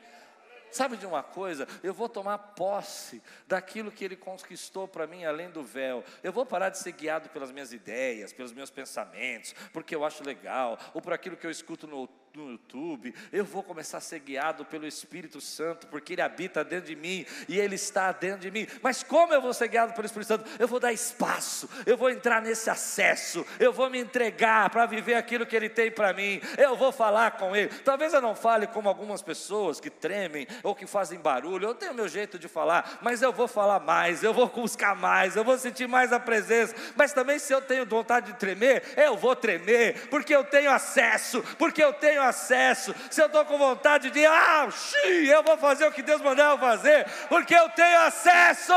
[0.70, 1.66] Sabe de uma coisa?
[1.82, 6.04] Eu vou tomar posse daquilo que Ele conquistou para mim além do véu.
[6.22, 10.22] Eu vou parar de ser guiado pelas minhas ideias, pelos meus pensamentos, porque eu acho
[10.22, 14.18] legal, ou por aquilo que eu escuto no no YouTube, eu vou começar a ser
[14.18, 18.50] guiado pelo Espírito Santo, porque Ele habita dentro de mim e Ele está dentro de
[18.50, 18.66] mim.
[18.82, 20.50] Mas como eu vou ser guiado pelo Espírito Santo?
[20.58, 25.14] Eu vou dar espaço, eu vou entrar nesse acesso, eu vou me entregar para viver
[25.14, 27.68] aquilo que Ele tem para mim, eu vou falar com Ele.
[27.68, 31.94] Talvez eu não fale como algumas pessoas que tremem ou que fazem barulho, eu tenho
[31.94, 35.56] meu jeito de falar, mas eu vou falar mais, eu vou buscar mais, eu vou
[35.56, 36.74] sentir mais a presença.
[36.96, 41.42] Mas também, se eu tenho vontade de tremer, eu vou tremer, porque eu tenho acesso,
[41.58, 45.86] porque eu tenho acesso, se eu estou com vontade de, ah, xiii, eu vou fazer
[45.86, 48.74] o que Deus mandar eu fazer, porque eu tenho acesso.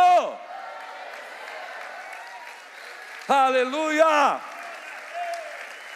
[3.28, 4.40] Aleluia!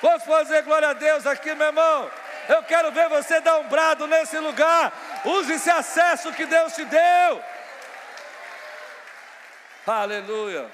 [0.01, 2.11] Posso fazer glória a Deus aqui, meu irmão?
[2.49, 4.91] Eu quero ver você dar um brado nesse lugar.
[5.23, 7.43] Use esse acesso que Deus te deu.
[9.85, 10.69] Aleluia.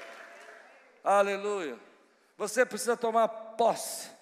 [1.04, 1.76] Aleluia.
[2.36, 4.17] Você precisa tomar posse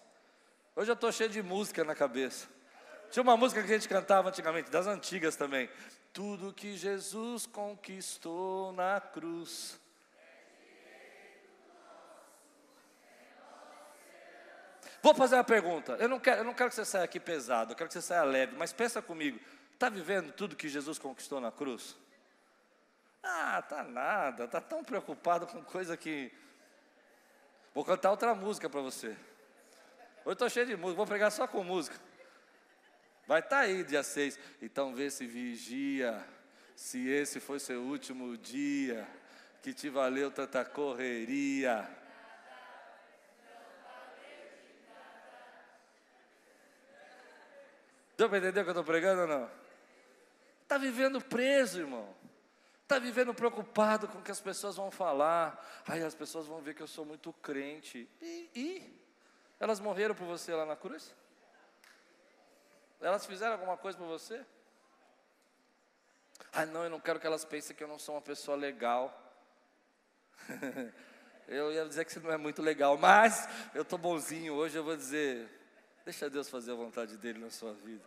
[0.79, 2.47] Hoje eu estou cheio de música na cabeça.
[3.11, 5.71] Tinha uma música que a gente cantava antigamente, das antigas também.
[6.13, 9.81] Tudo que Jesus conquistou na cruz.
[15.03, 15.93] Vou fazer uma pergunta.
[15.93, 18.03] Eu não, quero, eu não quero que você saia aqui pesado, eu quero que você
[18.03, 19.41] saia leve, mas pensa comigo.
[19.73, 21.97] Está vivendo tudo que Jesus conquistou na cruz?
[23.23, 26.31] Ah, tá nada, tá tão preocupado com coisa que.
[27.73, 29.17] Vou cantar outra música para você.
[30.27, 31.97] Hoje estou cheio de música, vou pregar só com música.
[33.29, 34.37] Vai estar tá aí dia 6.
[34.61, 36.21] Então vê se vigia,
[36.75, 39.07] se esse foi seu último dia,
[39.63, 41.89] que te valeu tanta correria.
[48.19, 49.51] Deu para entender o que eu estou pregando ou não?
[50.63, 52.13] Está vivendo preso, irmão.
[52.83, 55.65] Está vivendo preocupado com o que as pessoas vão falar.
[55.87, 58.09] Aí as pessoas vão ver que eu sou muito crente.
[58.21, 59.06] E, e?
[59.59, 61.15] Elas morreram por você lá na cruz?
[63.01, 64.45] Elas fizeram alguma coisa por você?
[66.53, 69.23] Ah, não, eu não quero que elas pensem que eu não sou uma pessoa legal.
[71.49, 74.55] eu ia dizer que você não é muito legal, mas eu estou bonzinho.
[74.55, 75.49] Hoje eu vou dizer:
[76.05, 78.05] deixa Deus fazer a vontade dele na sua vida.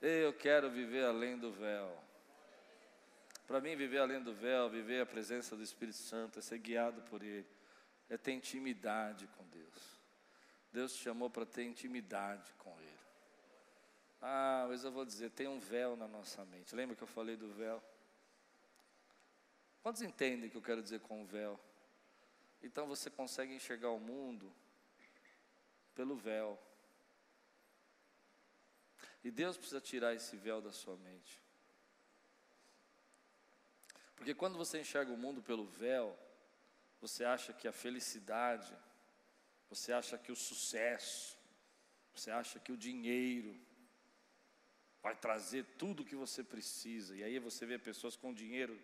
[0.00, 1.90] Eu quero viver além do véu.
[3.46, 7.00] Para mim, viver além do véu, viver a presença do Espírito Santo, é ser guiado
[7.02, 7.55] por Ele
[8.08, 10.00] é ter intimidade com Deus.
[10.72, 12.96] Deus te chamou para ter intimidade com Ele.
[14.20, 16.74] Ah, mas eu vou dizer, tem um véu na nossa mente.
[16.74, 17.82] Lembra que eu falei do véu?
[19.82, 21.60] Quantos entendem o que eu quero dizer com o véu?
[22.62, 24.52] Então você consegue enxergar o mundo
[25.94, 26.58] pelo véu.
[29.22, 31.40] E Deus precisa tirar esse véu da sua mente.
[34.16, 36.18] Porque quando você enxerga o mundo pelo véu,
[37.06, 38.76] você acha que a felicidade,
[39.70, 41.38] você acha que o sucesso,
[42.12, 43.56] você acha que o dinheiro
[45.00, 47.14] vai trazer tudo o que você precisa.
[47.14, 48.76] E aí você vê pessoas com dinheiro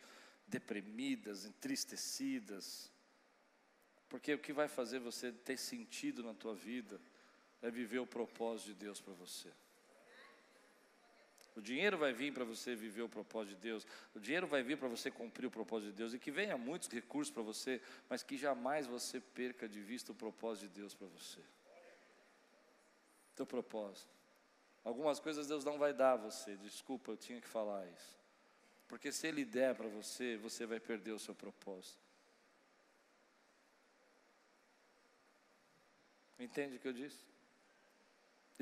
[0.47, 2.93] deprimidas, entristecidas.
[4.09, 7.01] Porque o que vai fazer você ter sentido na tua vida
[7.61, 9.53] é viver o propósito de Deus para você.
[11.55, 13.87] O dinheiro vai vir para você viver o propósito de Deus.
[14.15, 16.15] O dinheiro vai vir para você cumprir o propósito de Deus.
[16.15, 20.15] E que venha muitos recursos para você, mas que jamais você perca de vista o
[20.15, 21.41] propósito de Deus para você.
[23.37, 24.09] Teu propósito.
[24.83, 26.57] Algumas coisas Deus não vai dar a você.
[26.57, 28.19] Desculpa, eu tinha que falar isso.
[28.89, 31.99] Porque se Ele der para você, você vai perder o seu propósito.
[36.39, 37.32] Entende o que eu disse?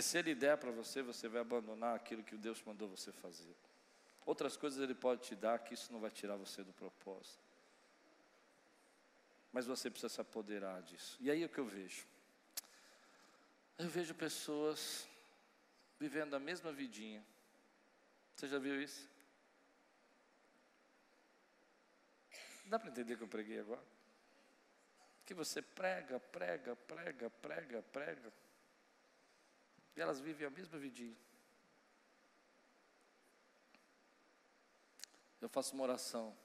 [0.01, 3.55] E se Ele der para você, você vai abandonar aquilo que Deus mandou você fazer.
[4.25, 7.45] Outras coisas Ele pode te dar, que isso não vai tirar você do propósito.
[9.53, 11.19] Mas você precisa se apoderar disso.
[11.21, 12.07] E aí é o que eu vejo?
[13.77, 15.07] Eu vejo pessoas
[15.99, 17.23] vivendo a mesma vidinha.
[18.35, 19.07] Você já viu isso?
[22.65, 23.85] Dá para entender que eu preguei agora?
[25.31, 28.33] que você prega, prega, prega, prega, prega,
[29.97, 31.17] e elas vivem a mesma vidinha.
[35.41, 36.37] Eu faço uma oração.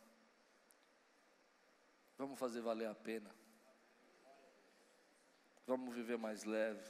[2.18, 3.34] Vamos fazer valer a pena.
[5.68, 6.90] Vamos viver mais leve.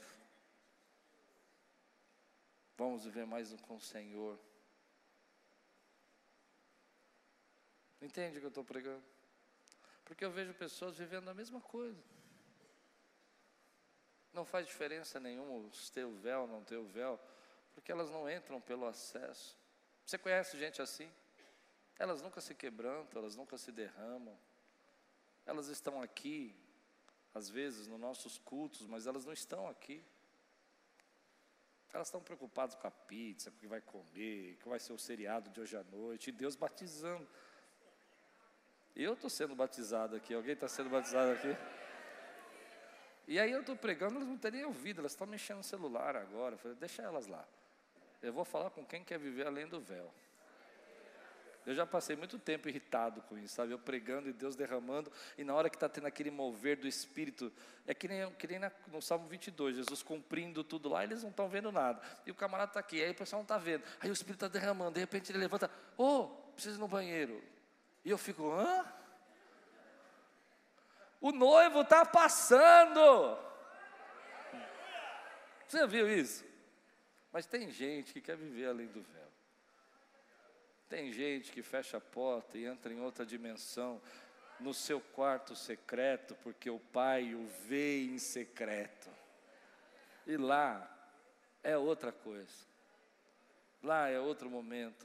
[2.76, 4.38] Vamos viver mais com o Senhor.
[8.00, 9.04] Entende o que eu estou pregando?
[10.04, 12.15] Porque eu vejo pessoas vivendo a mesma coisa.
[14.36, 17.18] Não faz diferença nenhuma ter o véu ou não ter o véu,
[17.72, 19.56] porque elas não entram pelo acesso.
[20.04, 21.10] Você conhece gente assim?
[21.98, 24.38] Elas nunca se quebrantam, elas nunca se derramam.
[25.46, 26.54] Elas estão aqui,
[27.32, 30.04] às vezes, nos nossos cultos, mas elas não estão aqui.
[31.94, 34.98] Elas estão preocupadas com a pizza, com o que vai comer, que vai ser o
[34.98, 37.26] seriado de hoje à noite, e Deus batizando.
[38.94, 41.56] Eu estou sendo batizado aqui, alguém está sendo batizado aqui?
[43.26, 46.16] E aí eu estou pregando, elas não têm nem ouvido, elas estão mexendo no celular
[46.16, 46.54] agora.
[46.54, 47.44] Eu falei, deixa elas lá.
[48.22, 50.12] Eu vou falar com quem quer viver além do véu.
[51.66, 53.72] Eu já passei muito tempo irritado com isso, sabe?
[53.72, 57.52] Eu pregando e Deus derramando, e na hora que está tendo aquele mover do Espírito,
[57.84, 61.48] é que nem, que nem no Salmo 22, Jesus cumprindo tudo lá, eles não estão
[61.48, 62.00] vendo nada.
[62.24, 63.82] E o camarada está aqui, aí o pessoal não está vendo.
[64.00, 65.68] Aí o Espírito está derramando, de repente ele levanta,
[65.98, 67.42] ô, oh, preciso ir no banheiro.
[68.04, 68.86] E eu fico, hã?
[71.26, 73.36] O noivo está passando.
[75.66, 76.44] Você viu isso?
[77.32, 79.28] Mas tem gente que quer viver além do véu.
[80.88, 84.00] Tem gente que fecha a porta e entra em outra dimensão,
[84.60, 89.10] no seu quarto secreto, porque o pai o vê em secreto.
[90.28, 90.88] E lá
[91.60, 92.68] é outra coisa.
[93.82, 95.04] Lá é outro momento.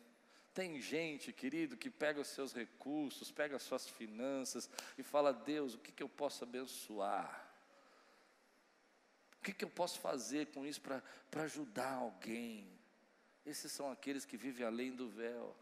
[0.54, 5.76] Tem gente, querido, que pega os seus recursos, pega as suas finanças e fala: Deus,
[5.76, 7.50] o que, que eu posso abençoar?
[9.40, 12.68] O que, que eu posso fazer com isso para ajudar alguém?
[13.46, 15.56] Esses são aqueles que vivem além do véu.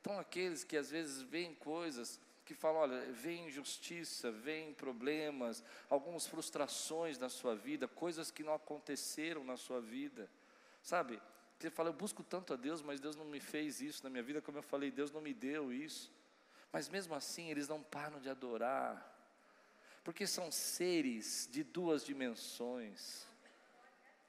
[0.00, 6.26] Então, aqueles que às vezes veem coisas que falam: olha, vem injustiça, vem problemas, algumas
[6.26, 10.30] frustrações na sua vida, coisas que não aconteceram na sua vida,
[10.80, 11.20] sabe?
[11.58, 14.22] Você fala, eu busco tanto a Deus, mas Deus não me fez isso na minha
[14.22, 16.12] vida, como eu falei, Deus não me deu isso.
[16.70, 19.14] Mas mesmo assim, eles não param de adorar,
[20.04, 23.26] porque são seres de duas dimensões.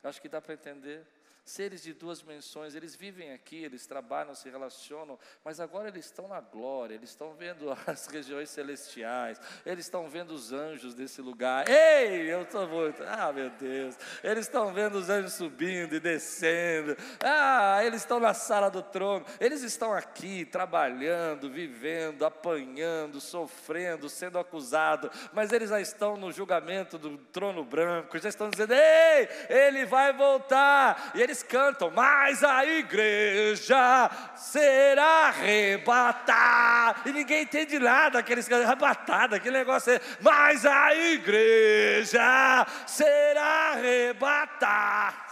[0.01, 1.05] Acho que dá para entender
[1.49, 6.27] seres de duas dimensões, eles vivem aqui, eles trabalham, se relacionam, mas agora eles estão
[6.27, 11.67] na glória, eles estão vendo as regiões celestiais, eles estão vendo os anjos desse lugar.
[11.69, 16.97] Ei, eu estou muito, ah meu Deus, eles estão vendo os anjos subindo e descendo,
[17.21, 24.37] ah, eles estão na sala do trono, eles estão aqui trabalhando, vivendo, apanhando, sofrendo, sendo
[24.37, 29.85] acusados, mas eles já estão no julgamento do trono branco, já estão dizendo: ei, ele
[29.85, 37.09] vai voltar, e eles eles cantam, mas a igreja será arrebatada.
[37.09, 45.27] E ninguém entende nada, aqueles cantam arrebatada, aquele negócio é, mas a igreja será arrebatada.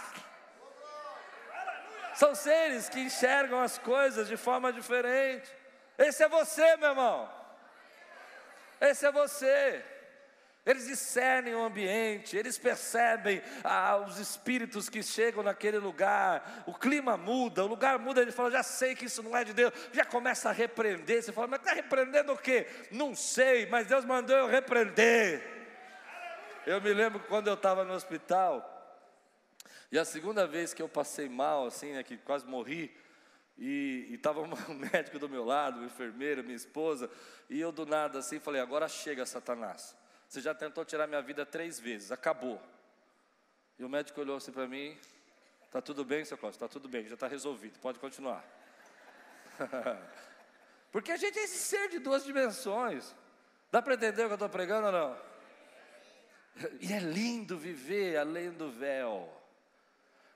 [2.14, 5.50] São seres que enxergam as coisas de forma diferente.
[5.98, 7.30] Esse é você, meu irmão.
[8.80, 9.84] Esse é você.
[10.66, 17.16] Eles discernem o ambiente, eles percebem ah, os espíritos que chegam naquele lugar, o clima
[17.16, 20.04] muda, o lugar muda, ele fala, já sei que isso não é de Deus, já
[20.04, 22.66] começa a repreender, você fala, mas está repreendendo o quê?
[22.90, 25.40] Não sei, mas Deus mandou eu repreender.
[26.66, 28.72] Eu me lembro quando eu estava no hospital,
[29.92, 32.92] e a segunda vez que eu passei mal, assim, né, que quase morri,
[33.56, 37.08] e estava um médico do meu lado, uma enfermeira, minha esposa,
[37.48, 39.94] e eu do nada assim falei, agora chega Satanás.
[40.28, 42.60] Você já tentou tirar minha vida três vezes, acabou.
[43.78, 44.98] E o médico olhou assim para mim:
[45.64, 46.56] Está tudo bem, seu Cláudio?
[46.56, 48.44] Está tudo bem, já está resolvido, pode continuar.
[50.90, 53.14] Porque a gente é esse ser de duas dimensões.
[53.70, 55.20] Dá para entender o que eu estou pregando ou não?
[56.80, 59.30] E é lindo viver além do véu.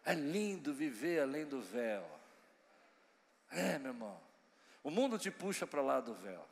[0.04, 2.04] É lindo viver além do véu.
[3.50, 4.20] É, meu irmão.
[4.82, 6.46] O mundo te puxa para lá do véu.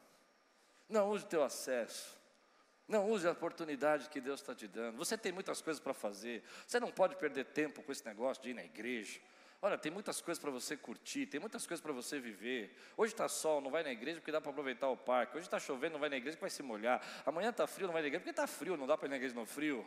[0.88, 2.17] Não use o teu acesso.
[2.88, 4.96] Não use a oportunidade que Deus está te dando.
[4.96, 6.42] Você tem muitas coisas para fazer.
[6.66, 9.20] Você não pode perder tempo com esse negócio de ir na igreja.
[9.60, 12.74] Olha, tem muitas coisas para você curtir, tem muitas coisas para você viver.
[12.96, 15.36] Hoje está sol, não vai na igreja porque dá para aproveitar o parque.
[15.36, 17.02] Hoje está chovendo, não vai na igreja porque vai se molhar.
[17.26, 19.16] Amanhã está frio, não vai na igreja porque está frio, não dá para ir na
[19.16, 19.86] igreja no frio.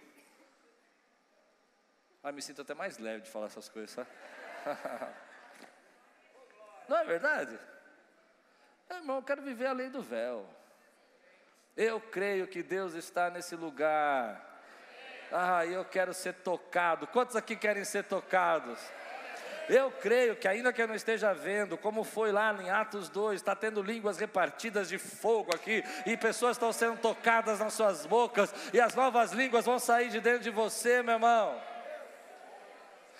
[2.21, 4.09] Ah, me sinto até mais leve de falar essas coisas, sabe?
[6.87, 7.57] não é verdade?
[8.89, 10.47] É, irmão, eu quero viver além do véu.
[11.75, 14.49] Eu creio que Deus está nesse lugar.
[15.31, 17.07] Ah, eu quero ser tocado.
[17.07, 18.79] Quantos aqui querem ser tocados?
[19.69, 23.39] Eu creio que, ainda que eu não esteja vendo, como foi lá em Atos 2,
[23.39, 28.53] está tendo línguas repartidas de fogo aqui, e pessoas estão sendo tocadas nas suas bocas,
[28.73, 31.61] e as novas línguas vão sair de dentro de você, meu irmão.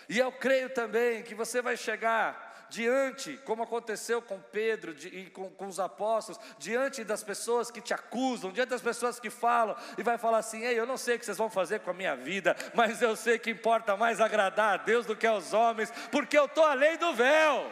[0.10, 5.50] E eu creio também que você vai chegar diante, como aconteceu com Pedro e com,
[5.52, 10.04] com, os apóstolos, diante das pessoas que te acusam, diante das pessoas que falam, e
[10.04, 12.16] vai falar assim: Ei, eu não sei o que vocês vão fazer com a minha
[12.16, 16.38] vida, mas eu sei que importa mais agradar a Deus do que aos homens, porque
[16.40, 17.70] eu estou além do véu,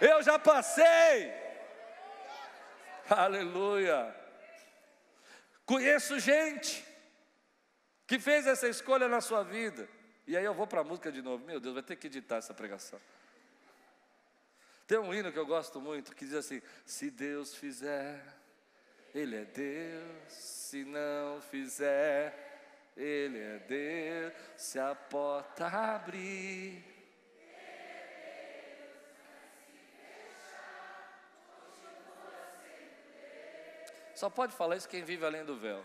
[0.00, 1.32] eu já passei.
[3.08, 4.12] Aleluia.
[5.64, 6.84] Conheço gente
[8.08, 9.88] que fez essa escolha na sua vida.
[10.26, 11.44] E aí eu vou para a música de novo.
[11.44, 13.00] Meu Deus, vai ter que editar essa pregação.
[14.86, 18.22] Tem um hino que eu gosto muito que diz assim: Se Deus fizer,
[19.14, 26.96] Ele é Deus, se não fizer, Ele é Deus, se a porta abrir.
[34.14, 35.84] Só pode falar isso quem vive além do véu.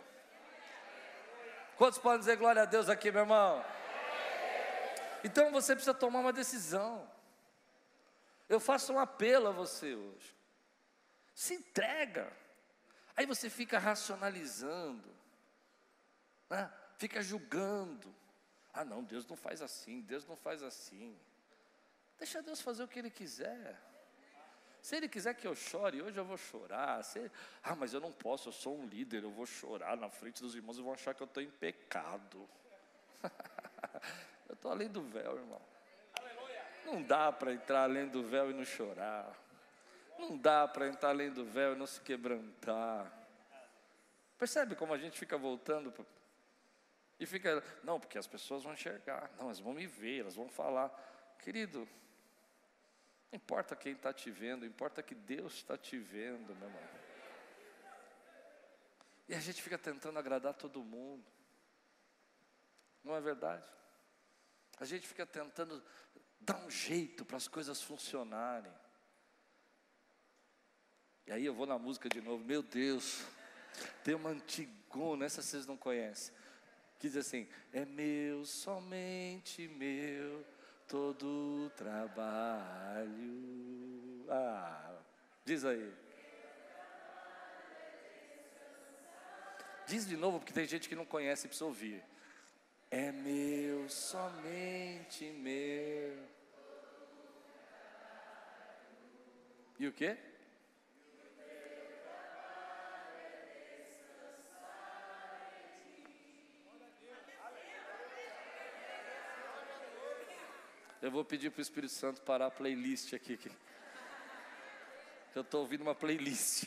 [1.76, 3.66] Quantos podem dizer glória a Deus aqui, meu irmão?
[5.24, 7.11] Então você precisa tomar uma decisão.
[8.52, 10.36] Eu faço um apelo a você hoje.
[11.34, 12.30] Se entrega.
[13.16, 15.10] Aí você fica racionalizando,
[16.50, 16.70] né?
[16.98, 18.14] fica julgando.
[18.74, 21.18] Ah, não, Deus não faz assim, Deus não faz assim.
[22.20, 23.82] Deixa Deus fazer o que Ele quiser.
[24.82, 27.02] Se Ele quiser que eu chore, hoje eu vou chorar.
[27.06, 27.32] Se...
[27.64, 30.56] Ah, mas eu não posso, eu sou um líder, eu vou chorar na frente dos
[30.56, 32.50] irmãos e vão achar que eu estou em pecado.
[34.50, 35.62] eu estou além do véu, irmão.
[36.86, 39.32] Não dá para entrar além do véu e não chorar.
[40.18, 43.12] Não dá para entrar além do véu e não se quebrantar.
[44.38, 45.94] Percebe como a gente fica voltando
[47.20, 50.50] e fica, não, porque as pessoas vão enxergar, não, elas vão me ver, elas vão
[50.50, 50.90] falar.
[51.38, 51.88] Querido,
[53.32, 56.90] não importa quem está te vendo, importa que Deus está te vendo, meu irmão.
[59.30, 61.24] E a gente fica tentando agradar todo mundo.
[63.04, 63.66] Não é verdade?
[64.82, 65.82] A gente fica tentando
[66.42, 68.74] Dá um jeito para as coisas funcionarem.
[71.28, 73.24] E aí eu vou na música de novo, meu Deus,
[74.04, 76.34] tem uma antigona, essa vocês não conhecem,
[76.98, 80.44] que diz assim: é meu, somente meu,
[80.88, 83.06] todo trabalho.
[84.28, 85.00] Ah,
[85.46, 85.94] diz aí.
[89.86, 92.04] Diz de novo, porque tem gente que não conhece e precisa ouvir.
[92.94, 96.28] É meu, somente meu.
[99.80, 100.18] E o quê?
[111.02, 113.38] Eu vou pedir para o Espírito Santo parar a playlist aqui.
[113.38, 113.50] Que
[115.34, 116.66] eu estou ouvindo uma playlist.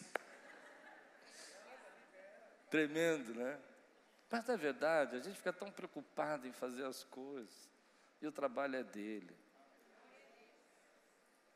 [2.70, 3.60] Tremendo, né?
[4.34, 7.70] Mas na verdade, a gente fica tão preocupado em fazer as coisas.
[8.20, 9.32] E o trabalho é dele.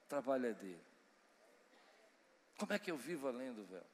[0.05, 0.87] O trabalho é dele.
[2.57, 3.85] Como é que eu vivo além do véu?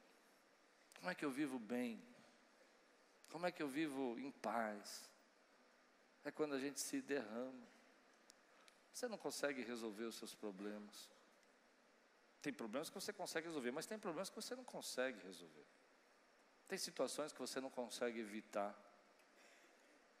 [0.99, 1.99] Como é que eu vivo bem?
[3.31, 5.09] Como é que eu vivo em paz?
[6.23, 7.67] É quando a gente se derrama.
[8.93, 11.09] Você não consegue resolver os seus problemas.
[12.39, 15.65] Tem problemas que você consegue resolver, mas tem problemas que você não consegue resolver.
[16.67, 18.75] Tem situações que você não consegue evitar.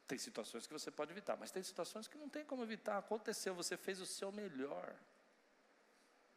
[0.07, 2.97] Tem situações que você pode evitar, mas tem situações que não tem como evitar.
[2.97, 4.95] Aconteceu, você fez o seu melhor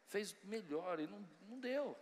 [0.08, 1.96] fez melhor e não, não deu.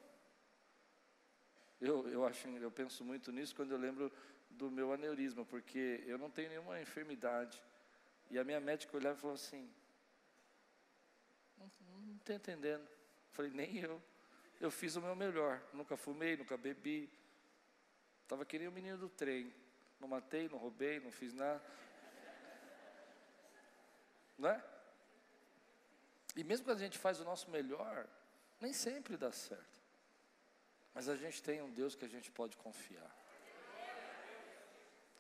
[1.81, 4.11] Eu, eu, acho, eu penso muito nisso quando eu lembro
[4.49, 7.63] do meu aneurisma, porque eu não tenho nenhuma enfermidade.
[8.31, 9.69] E a minha médica olhava e falou assim:
[11.59, 11.67] Não
[12.17, 12.83] estou entendendo.
[12.83, 14.03] Eu falei: Nem eu.
[14.59, 15.63] Eu fiz o meu melhor.
[15.73, 17.11] Nunca fumei, nunca bebi.
[18.27, 19.55] Estava que nem o menino do trem.
[20.01, 21.63] Não matei, não roubei, não fiz nada.
[24.37, 24.65] Não é?
[26.35, 28.05] E mesmo quando a gente faz o nosso melhor,
[28.61, 29.81] nem sempre dá certo.
[30.93, 33.15] Mas a gente tem um Deus que a gente pode confiar.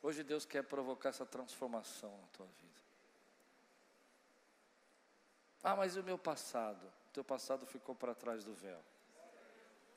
[0.03, 2.81] Hoje Deus quer provocar essa transformação na tua vida.
[5.63, 6.85] Ah, mas e o meu passado?
[7.09, 8.83] O teu passado ficou para trás do véu.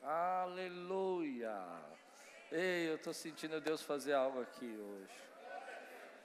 [0.00, 1.50] Aleluia!
[2.52, 5.30] Ei, eu estou sentindo Deus fazer algo aqui hoje.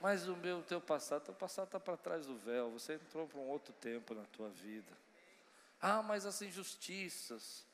[0.00, 2.70] Mas o meu, teu passado, teu passado está para trás do véu.
[2.72, 4.92] Você entrou para um outro tempo na tua vida.
[5.80, 7.64] Ah, mas as injustiças,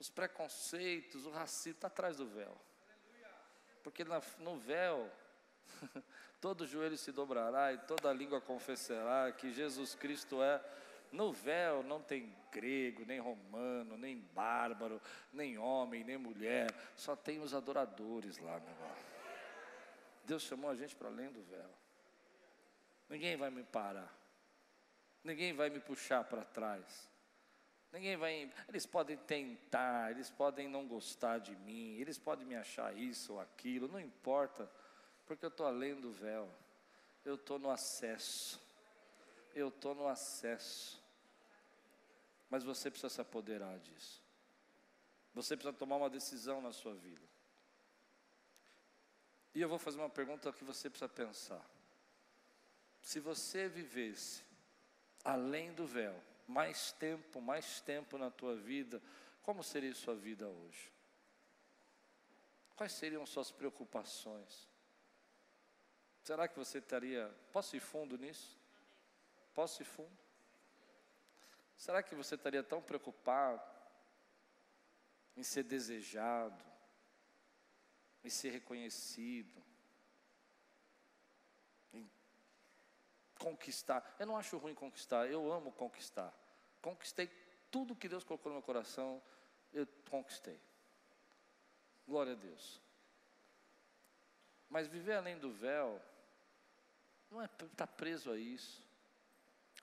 [0.00, 2.56] os preconceitos, o racismo está atrás do véu.
[3.84, 5.08] Porque na, no véu,
[6.40, 10.60] todo joelho se dobrará e toda língua confessará que Jesus Cristo é.
[11.12, 15.00] No véu não tem grego, nem romano, nem bárbaro,
[15.32, 18.96] nem homem, nem mulher, só tem os adoradores lá, meu irmão.
[20.24, 21.70] Deus chamou a gente para além do véu.
[23.10, 24.10] Ninguém vai me parar,
[25.22, 27.10] ninguém vai me puxar para trás.
[27.92, 28.50] Ninguém vai.
[28.68, 33.40] Eles podem tentar, eles podem não gostar de mim, eles podem me achar isso ou
[33.40, 34.70] aquilo, não importa,
[35.26, 36.48] porque eu estou além do véu,
[37.22, 38.58] eu estou no acesso,
[39.54, 41.01] eu estou no acesso.
[42.52, 44.22] Mas você precisa se apoderar disso,
[45.32, 47.26] você precisa tomar uma decisão na sua vida.
[49.54, 51.64] E eu vou fazer uma pergunta que você precisa pensar.
[53.00, 54.44] Se você vivesse
[55.24, 59.00] além do véu, mais tempo, mais tempo na tua vida,
[59.40, 60.92] como seria sua vida hoje?
[62.76, 64.68] Quais seriam suas preocupações?
[66.22, 67.34] Será que você estaria.
[67.50, 68.58] Posso ir fundo nisso?
[69.54, 70.21] Posso ir fundo?
[71.82, 73.60] Será que você estaria tão preocupado
[75.36, 76.64] em ser desejado,
[78.22, 79.60] em ser reconhecido,
[81.92, 82.08] em
[83.36, 84.14] conquistar?
[84.16, 86.32] Eu não acho ruim conquistar, eu amo conquistar.
[86.80, 87.26] Conquistei
[87.68, 89.20] tudo que Deus colocou no meu coração,
[89.72, 90.60] eu conquistei.
[92.06, 92.80] Glória a Deus.
[94.70, 96.00] Mas viver além do véu
[97.28, 98.91] não é estar tá preso a isso.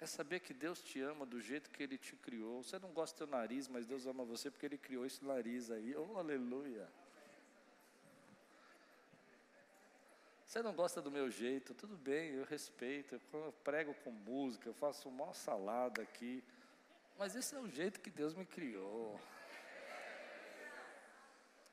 [0.01, 2.63] É saber que Deus te ama do jeito que Ele te criou.
[2.63, 5.69] Você não gosta do teu nariz, mas Deus ama você porque Ele criou esse nariz
[5.69, 5.95] aí.
[5.95, 6.87] Oh, aleluia.
[10.45, 13.21] Você não gosta do meu jeito, tudo bem, eu respeito.
[13.31, 16.43] Eu prego com música, eu faço uma salada aqui.
[17.17, 19.19] Mas esse é o jeito que Deus me criou.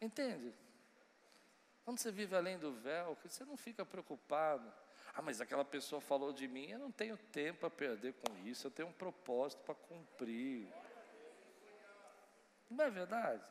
[0.00, 0.52] Entende?
[1.84, 4.70] Quando você vive além do véu, você não fica preocupado.
[5.16, 8.66] Ah, mas aquela pessoa falou de mim, eu não tenho tempo a perder com isso,
[8.66, 10.68] eu tenho um propósito para cumprir.
[12.68, 13.42] Não é verdade?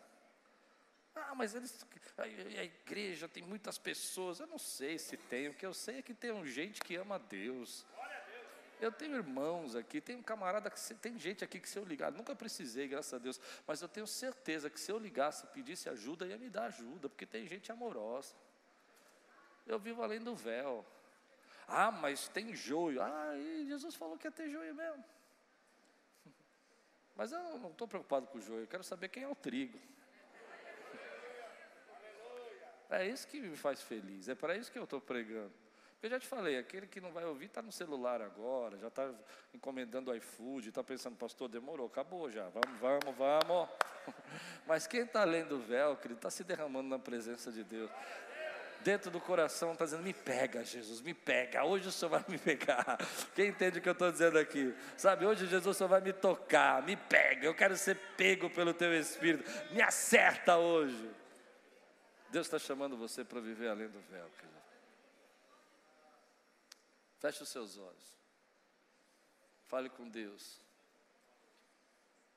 [1.15, 1.83] Ah, mas eles,
[2.17, 4.39] a, igreja tem muitas pessoas.
[4.39, 5.47] Eu não sei se tem.
[5.47, 7.85] O que eu sei é que tem gente que ama Deus.
[8.79, 12.35] Eu tenho irmãos aqui, tem camarada que tem gente aqui que se eu ligar, nunca
[12.35, 16.37] precisei, graças a Deus, mas eu tenho certeza que se eu ligasse, pedisse ajuda, ia
[16.37, 18.35] me dar ajuda, porque tem gente amorosa.
[19.65, 20.85] Eu vivo além do véu.
[21.67, 23.01] Ah, mas tem joio.
[23.01, 25.03] Ah, e Jesus falou que ia ter joio mesmo.
[27.15, 29.79] Mas eu não estou preocupado com o joio, eu quero saber quem é o trigo.
[32.87, 35.51] É isso que me faz feliz, é para isso que eu estou pregando.
[36.05, 39.11] Eu já te falei, aquele que não vai ouvir está no celular agora, já está
[39.51, 43.69] encomendando iFood, está pensando, pastor, demorou, acabou já, vamos, vamos, vamos.
[44.67, 47.89] Mas quem está lendo o véu, querido, está se derramando na presença de Deus.
[48.85, 52.37] Dentro do coração está dizendo, me pega, Jesus, me pega, hoje o Senhor vai me
[52.37, 52.99] pegar.
[53.33, 54.75] Quem entende o que eu estou dizendo aqui?
[54.95, 58.93] Sabe, hoje Jesus só vai me tocar, me pega, eu quero ser pego pelo teu
[58.93, 61.09] Espírito, me acerta hoje.
[62.29, 64.61] Deus está chamando você para viver além do véu, querido.
[67.17, 68.15] Feche os seus olhos.
[69.63, 70.61] Fale com Deus.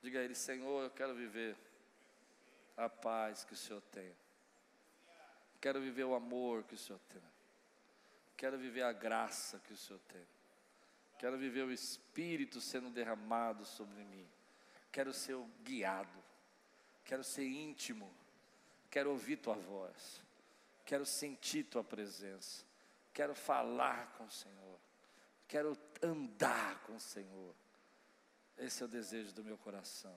[0.01, 1.55] Diga a Ele, Senhor, eu quero viver
[2.75, 4.15] a paz que o Senhor tem.
[5.59, 7.21] Quero viver o amor que o Senhor tem.
[8.37, 10.25] Quero viver a graça que o Senhor tem.
[11.17, 14.27] Quero viver o Espírito sendo derramado sobre mim.
[14.91, 16.23] Quero ser guiado.
[17.03, 18.09] Quero ser íntimo
[18.89, 20.21] Quero ouvir tua voz.
[20.85, 22.65] Quero sentir tua presença.
[23.13, 24.79] Quero falar com o Senhor.
[25.47, 27.55] Quero andar com o Senhor.
[28.57, 30.15] Esse é o desejo do meu coração.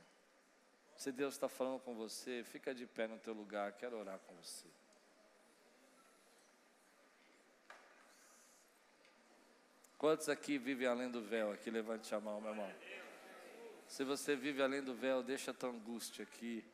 [0.97, 3.73] Se Deus está falando com você, fica de pé no teu lugar.
[3.73, 4.69] Quero orar com você.
[10.03, 11.53] Quantos aqui vivem além do véu?
[11.53, 12.75] Aqui levante a mão, meu irmão.
[13.87, 16.65] Se você vive além do véu, deixa a tua angústia aqui.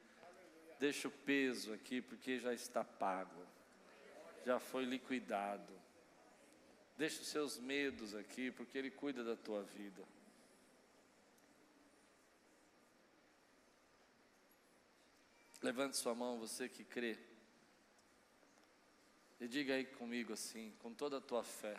[0.80, 3.46] Deixa o peso aqui, porque já está pago,
[4.46, 5.74] já foi liquidado.
[6.96, 10.02] Deixa os seus medos aqui, porque Ele cuida da tua vida.
[15.60, 17.18] Levante sua mão, você que crê.
[19.38, 21.78] E diga aí comigo assim, com toda a tua fé: